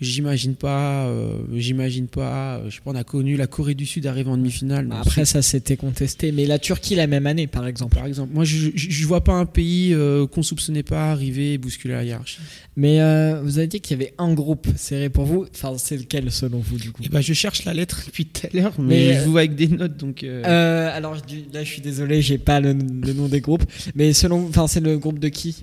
j'imagine 0.00 0.54
pas. 0.54 1.06
euh, 1.06 1.38
j'imagine 1.54 2.08
pas. 2.08 2.58
euh, 2.58 2.70
je 2.70 2.74
sais 2.76 2.80
pas, 2.84 2.90
on 2.90 2.94
a 2.96 3.04
connu 3.04 3.36
la 3.36 3.46
Corée 3.46 3.74
du 3.74 3.86
Sud 3.86 4.06
arriver 4.06 4.30
en 4.30 4.36
demi-finale. 4.36 4.86
Bah, 4.86 5.00
Après, 5.00 5.24
ça 5.24 5.42
s'était 5.42 5.76
contesté. 5.76 6.32
Mais 6.32 6.46
la 6.46 6.58
Turquie, 6.58 6.94
la 6.94 7.06
même 7.06 7.26
année, 7.26 7.46
par 7.46 7.66
exemple. 7.66 7.96
par 7.96 8.06
exemple, 8.06 8.32
moi, 8.34 8.44
je, 8.44 8.70
je, 8.74 8.90
je 8.90 9.06
vois 9.06 9.22
pas 9.22 9.32
un 9.34 9.46
pays 9.46 9.92
euh, 9.94 10.26
qu'on 10.26 10.42
soupçonnait 10.42 10.82
pas 10.82 11.10
arriver 11.12 11.54
et 11.54 11.58
bousculer 11.58 11.94
la 11.94 12.04
hiérarchie. 12.04 12.38
Mais 12.76 13.00
euh, 13.00 13.40
vous 13.42 13.58
avez 13.58 13.66
dit 13.68 13.80
qu'il 13.80 13.98
y 13.98 14.02
avait 14.02 14.14
un 14.18 14.34
groupe 14.34 14.66
serré 14.76 15.08
pour 15.08 15.24
vous? 15.26 15.46
Enfin, 15.54 15.74
c'est 15.78 15.96
lequel 15.96 16.30
selon 16.32 16.58
vous, 16.58 16.76
du 16.78 16.90
coup? 16.90 17.02
Eh 17.04 17.08
ben, 17.08 17.20
je 17.20 17.32
cherche 17.32 17.64
la 17.64 17.72
lettre 17.74 18.02
depuis 18.06 18.26
tout 18.26 18.46
à 18.46 18.56
l'heure, 18.56 18.74
mais, 18.78 19.08
Mais, 19.08 19.14
je 19.14 19.20
vous 19.24 19.30
vois 19.30 19.40
avec 19.40 19.54
des 19.54 19.68
notes, 19.68 19.96
donc. 19.96 20.24
euh, 20.24 20.42
Euh, 20.44 20.90
alors 20.96 21.14
là, 21.14 21.62
je 21.64 21.68
suis 21.68 21.80
désolé, 21.82 22.20
j'ai 22.20 22.38
pas 22.38 22.60
le, 22.60 22.72
le 22.72 23.12
nom 23.12 23.28
des 23.28 23.40
groupes. 23.40 23.64
Mais 23.94 24.12
selon, 24.12 24.46
enfin, 24.48 24.66
c'est 24.66 24.80
le 24.80 24.98
groupe 24.98 25.18
de 25.18 25.28
qui? 25.28 25.62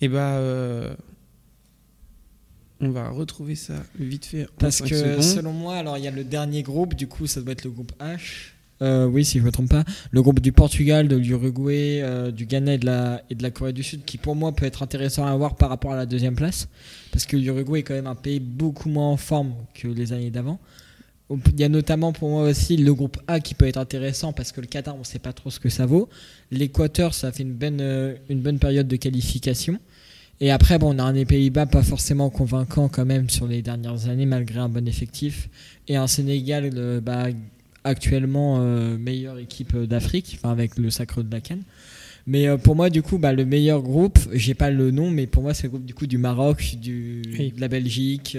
Eh 0.00 0.08
ben, 0.08 0.18
euh, 0.18 0.94
on 2.84 2.92
va 2.92 3.08
retrouver 3.10 3.54
ça 3.54 3.74
vite 3.98 4.26
fait. 4.26 4.46
Parce 4.58 4.80
que 4.80 4.94
secondes. 4.94 5.22
selon 5.22 5.52
moi, 5.52 5.76
alors 5.76 5.98
il 5.98 6.04
y 6.04 6.08
a 6.08 6.10
le 6.10 6.24
dernier 6.24 6.62
groupe, 6.62 6.94
du 6.94 7.06
coup, 7.06 7.26
ça 7.26 7.40
doit 7.40 7.52
être 7.52 7.64
le 7.64 7.70
groupe 7.70 7.92
H. 8.00 8.52
Euh, 8.82 9.06
oui, 9.06 9.24
si 9.24 9.38
je 9.38 9.44
me 9.44 9.50
trompe 9.50 9.70
pas. 9.70 9.84
Le 10.10 10.22
groupe 10.22 10.40
du 10.40 10.52
Portugal, 10.52 11.08
de 11.08 11.16
l'Uruguay, 11.16 12.00
euh, 12.02 12.30
du 12.30 12.44
Ghana 12.44 12.74
et 12.74 12.78
de, 12.78 12.86
la, 12.86 13.22
et 13.30 13.34
de 13.34 13.42
la 13.42 13.50
Corée 13.50 13.72
du 13.72 13.82
Sud, 13.82 14.04
qui 14.04 14.18
pour 14.18 14.34
moi 14.34 14.52
peut 14.52 14.66
être 14.66 14.82
intéressant 14.82 15.24
à 15.26 15.34
voir 15.36 15.56
par 15.56 15.68
rapport 15.68 15.92
à 15.92 15.96
la 15.96 16.06
deuxième 16.06 16.34
place. 16.34 16.68
Parce 17.12 17.24
que 17.24 17.36
l'Uruguay 17.36 17.80
est 17.80 17.82
quand 17.82 17.94
même 17.94 18.06
un 18.06 18.14
pays 18.14 18.40
beaucoup 18.40 18.88
moins 18.88 19.10
en 19.10 19.16
forme 19.16 19.54
que 19.74 19.88
les 19.88 20.12
années 20.12 20.30
d'avant. 20.30 20.58
Il 21.30 21.58
y 21.58 21.64
a 21.64 21.68
notamment 21.68 22.12
pour 22.12 22.28
moi 22.28 22.42
aussi 22.42 22.76
le 22.76 22.92
groupe 22.92 23.18
A 23.26 23.40
qui 23.40 23.54
peut 23.54 23.66
être 23.66 23.78
intéressant 23.78 24.32
parce 24.32 24.52
que 24.52 24.60
le 24.60 24.66
Qatar, 24.66 24.94
on 24.94 25.00
ne 25.00 25.04
sait 25.04 25.18
pas 25.18 25.32
trop 25.32 25.50
ce 25.50 25.58
que 25.58 25.70
ça 25.70 25.86
vaut. 25.86 26.08
L'Équateur, 26.50 27.14
ça 27.14 27.32
fait 27.32 27.44
une 27.44 27.54
bonne, 27.54 27.80
euh, 27.80 28.14
une 28.28 28.40
bonne 28.40 28.58
période 28.58 28.86
de 28.86 28.96
qualification. 28.96 29.78
Et 30.40 30.50
après, 30.50 30.78
bon, 30.78 30.94
on 30.94 30.98
a 30.98 31.02
un 31.02 31.12
des 31.12 31.24
Pays-Bas 31.24 31.66
pas 31.66 31.82
forcément 31.82 32.28
convaincant 32.30 32.88
quand 32.88 33.04
même 33.04 33.30
sur 33.30 33.46
les 33.46 33.62
dernières 33.62 34.08
années, 34.08 34.26
malgré 34.26 34.58
un 34.58 34.68
bon 34.68 34.86
effectif. 34.88 35.48
Et 35.88 35.96
un 35.96 36.06
Sénégal, 36.06 36.70
euh, 36.74 37.00
bah, 37.00 37.26
actuellement 37.84 38.58
euh, 38.60 38.96
meilleure 38.96 39.38
équipe 39.38 39.76
d'Afrique, 39.76 40.38
enfin 40.38 40.50
avec 40.50 40.76
le 40.76 40.90
sacre 40.90 41.22
de 41.22 41.32
la 41.32 41.40
Cannes. 41.40 41.62
Mais 42.26 42.48
euh, 42.48 42.56
pour 42.56 42.74
moi, 42.74 42.90
du 42.90 43.02
coup, 43.02 43.18
bah, 43.18 43.32
le 43.32 43.44
meilleur 43.44 43.82
groupe, 43.82 44.18
j'ai 44.32 44.54
pas 44.54 44.70
le 44.70 44.90
nom, 44.90 45.10
mais 45.10 45.26
pour 45.26 45.42
moi, 45.42 45.54
c'est 45.54 45.64
le 45.64 45.70
groupe 45.70 45.84
du 45.84 45.94
coup 45.94 46.06
du 46.06 46.18
Maroc, 46.18 46.76
du, 46.80 47.22
Oui. 47.38 47.52
de 47.54 47.60
la 47.60 47.68
Belgique, 47.68 48.36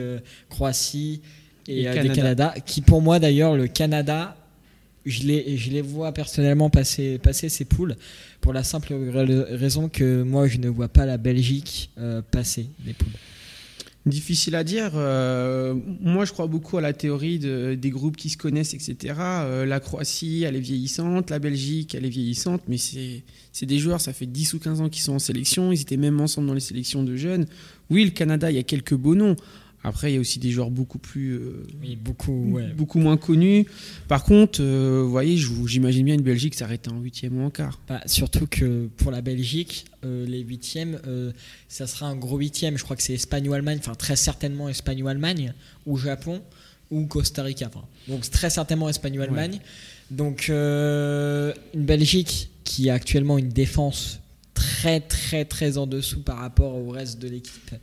Croatie 0.49 1.21
et, 1.67 1.83
Et 1.83 2.01
des. 2.01 2.09
Canada. 2.09 2.53
Qui 2.65 2.81
pour 2.81 3.01
moi, 3.01 3.19
d'ailleurs, 3.19 3.55
le 3.55 3.67
Canada, 3.67 4.35
je 5.05 5.23
les, 5.23 5.81
vois 5.81 6.11
personnellement 6.11 6.69
passer, 6.69 7.19
ces 7.31 7.65
poules 7.65 7.95
pour 8.41 8.53
la 8.53 8.63
simple 8.63 8.93
ra- 9.13 9.23
raison 9.57 9.89
que 9.89 10.23
moi, 10.23 10.47
je 10.47 10.57
ne 10.57 10.69
vois 10.69 10.87
pas 10.87 11.05
la 11.05 11.17
Belgique 11.17 11.91
euh, 11.97 12.21
passer 12.21 12.67
les 12.85 12.93
poules. 12.93 13.11
Difficile 14.05 14.53
à 14.53 14.63
dire. 14.63 14.91
Euh, 14.93 15.73
moi, 15.99 16.25
je 16.25 16.31
crois 16.31 16.45
beaucoup 16.45 16.77
à 16.77 16.81
la 16.81 16.93
théorie 16.93 17.39
de, 17.39 17.73
des 17.73 17.89
groupes 17.89 18.15
qui 18.17 18.29
se 18.29 18.37
connaissent, 18.37 18.75
etc. 18.75 19.15
Euh, 19.17 19.65
la 19.65 19.79
Croatie, 19.79 20.43
elle 20.43 20.55
est 20.55 20.59
vieillissante. 20.59 21.31
La 21.31 21.39
Belgique, 21.39 21.95
elle 21.95 22.05
est 22.05 22.09
vieillissante. 22.09 22.61
Mais 22.67 22.77
c'est 22.77 23.65
des 23.65 23.79
joueurs, 23.79 23.99
ça 23.99 24.13
fait 24.13 24.27
10 24.27 24.53
ou 24.53 24.59
15 24.59 24.81
ans 24.81 24.89
qu'ils 24.89 25.01
sont 25.01 25.13
en 25.13 25.19
sélection. 25.19 25.71
Ils 25.71 25.81
étaient 25.81 25.97
même 25.97 26.21
ensemble 26.21 26.45
dans 26.47 26.53
les 26.53 26.59
sélections 26.59 27.03
de 27.03 27.15
jeunes. 27.15 27.47
Oui, 27.89 28.03
le 28.05 28.11
Canada, 28.11 28.51
il 28.51 28.57
y 28.57 28.59
a 28.59 28.63
quelques 28.63 28.93
beaux 28.93 29.15
noms. 29.15 29.35
Après, 29.85 30.11
il 30.11 30.15
y 30.15 30.17
a 30.17 30.19
aussi 30.19 30.39
des 30.39 30.49
joueurs 30.49 30.71
beaucoup 30.71 30.97
plus, 30.97 31.33
euh, 31.33 31.67
beaucoup, 32.03 32.57
beaucoup 32.75 32.97
moins 32.97 33.17
connus. 33.17 33.67
Par 34.07 34.23
contre, 34.23 34.59
euh, 34.59 35.01
vous 35.03 35.11
voyez, 35.11 35.37
j'imagine 35.37 36.03
bien 36.03 36.15
une 36.15 36.23
Belgique 36.23 36.55
s'arrêter 36.55 36.89
en 36.89 36.99
huitième 36.99 37.39
ou 37.39 37.45
en 37.45 37.51
quart. 37.51 37.79
Bah, 37.87 38.01
surtout 38.07 38.47
que 38.47 38.87
pour 38.97 39.11
la 39.11 39.21
Belgique, 39.21 39.85
euh, 40.03 40.25
les 40.25 40.39
huitièmes, 40.39 40.99
ça 41.69 41.85
sera 41.85 42.07
un 42.07 42.15
gros 42.15 42.39
huitième. 42.39 42.79
Je 42.79 42.83
crois 42.83 42.95
que 42.95 43.03
c'est 43.03 43.13
Espagne 43.13 43.47
ou 43.47 43.53
Allemagne, 43.53 43.77
enfin 43.79 43.93
très 43.93 44.15
certainement 44.15 44.69
Espagne 44.69 45.03
ou 45.03 45.07
Allemagne, 45.07 45.53
ou 45.85 45.97
Japon, 45.97 46.41
ou 46.89 47.05
Costa 47.05 47.43
Rica. 47.43 47.69
donc 48.07 48.27
très 48.31 48.49
certainement 48.49 48.89
Espagne 48.89 49.19
ou 49.19 49.21
Allemagne. 49.21 49.59
Donc 50.09 50.49
une 50.49 51.85
Belgique 51.85 52.49
qui 52.63 52.89
a 52.89 52.95
actuellement 52.95 53.37
une 53.37 53.49
défense 53.49 54.19
très 54.55 54.99
très 54.99 55.45
très 55.45 55.77
en 55.77 55.85
dessous 55.85 56.21
par 56.21 56.37
rapport 56.37 56.75
au 56.75 56.89
reste 56.89 57.19
de 57.19 57.27
l'équipe 57.27 57.75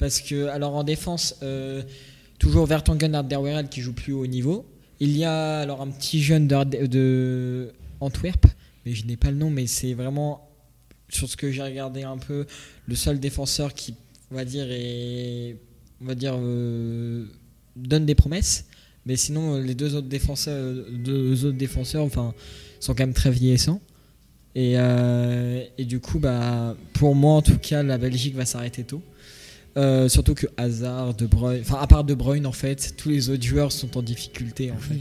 parce 0.00 0.22
que, 0.22 0.46
alors 0.46 0.74
en 0.74 0.82
défense, 0.82 1.36
euh, 1.42 1.82
toujours 2.38 2.64
Vertonghen 2.64 3.14
Arderweireld 3.14 3.68
qui 3.68 3.82
joue 3.82 3.92
plus 3.92 4.14
haut 4.14 4.26
niveau. 4.26 4.64
Il 4.98 5.14
y 5.14 5.24
a 5.24 5.58
alors 5.58 5.82
un 5.82 5.88
petit 5.88 6.22
jeune 6.22 6.48
de, 6.48 7.70
Antwerp, 8.00 8.46
mais 8.86 8.94
je 8.94 9.04
n'ai 9.04 9.18
pas 9.18 9.30
le 9.30 9.36
nom, 9.36 9.50
mais 9.50 9.66
c'est 9.66 9.92
vraiment, 9.92 10.48
sur 11.10 11.28
ce 11.28 11.36
que 11.36 11.50
j'ai 11.50 11.62
regardé 11.62 12.02
un 12.02 12.16
peu, 12.16 12.46
le 12.86 12.94
seul 12.94 13.20
défenseur 13.20 13.74
qui, 13.74 13.94
on 14.30 14.36
va 14.36 14.46
dire, 14.46 14.66
on 16.00 16.06
va 16.06 16.14
dire, 16.14 16.32
euh, 16.34 17.26
donne 17.76 18.06
des 18.06 18.14
promesses. 18.14 18.64
Mais 19.04 19.16
sinon, 19.16 19.60
les 19.60 19.74
deux 19.74 19.96
autres 19.96 20.08
défenseurs, 20.08 20.76
deux 20.90 21.44
autres 21.44 21.58
défenseurs 21.58 22.04
enfin, 22.04 22.32
sont 22.80 22.94
quand 22.94 23.02
même 23.02 23.12
très 23.12 23.30
vieillissants. 23.30 23.82
Et, 24.54 24.74
euh, 24.76 25.62
et, 25.76 25.84
du 25.84 26.00
coup, 26.00 26.18
bah, 26.18 26.74
pour 26.94 27.14
moi 27.14 27.34
en 27.34 27.42
tout 27.42 27.58
cas, 27.58 27.82
la 27.82 27.98
Belgique 27.98 28.34
va 28.34 28.46
s'arrêter 28.46 28.82
tôt. 28.82 29.02
Euh, 29.76 30.08
surtout 30.08 30.34
que 30.34 30.46
Hazard, 30.56 31.14
De 31.14 31.26
Bruyne, 31.26 31.60
enfin 31.60 31.78
à 31.80 31.86
part 31.86 32.04
De 32.04 32.14
Bruyne 32.14 32.46
en 32.46 32.52
fait, 32.52 32.94
tous 32.96 33.08
les 33.08 33.30
autres 33.30 33.44
joueurs 33.44 33.70
sont 33.70 33.96
en 33.96 34.02
difficulté 34.02 34.72
en 34.72 34.78
fait. 34.78 35.00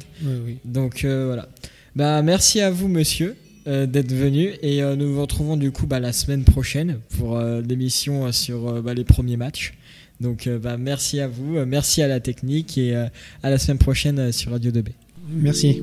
Donc 0.64 1.04
euh, 1.04 1.26
voilà. 1.26 1.50
Bah 1.96 2.22
merci 2.22 2.62
à 2.62 2.70
vous 2.70 2.88
monsieur 2.88 3.36
euh, 3.68 3.88
d'être 3.88 4.14
venu 4.14 4.54
et 4.62 4.82
nous 4.96 5.14
vous 5.14 5.22
retrouvons 5.22 5.58
du 5.58 5.72
coup 5.72 5.88
bah, 5.88 6.00
la 6.00 6.14
semaine 6.14 6.44
prochaine 6.44 7.00
pour 7.18 7.40
l'émission 7.40 8.32
sur 8.32 8.82
bah, 8.84 8.94
les 8.94 9.04
premiers 9.04 9.38
matchs. 9.38 9.74
Donc 10.22 10.48
bah, 10.48 10.78
merci 10.78 11.20
à 11.20 11.28
vous, 11.28 11.66
merci 11.66 12.04
à 12.04 12.08
la 12.08 12.20
technique 12.20 12.78
et 12.78 12.94
à 12.96 13.10
la 13.50 13.58
semaine 13.58 13.80
prochaine 13.80 14.32
sur 14.32 14.52
Radio 14.52 14.72
2B. 14.72 14.90
Merci. 15.32 15.82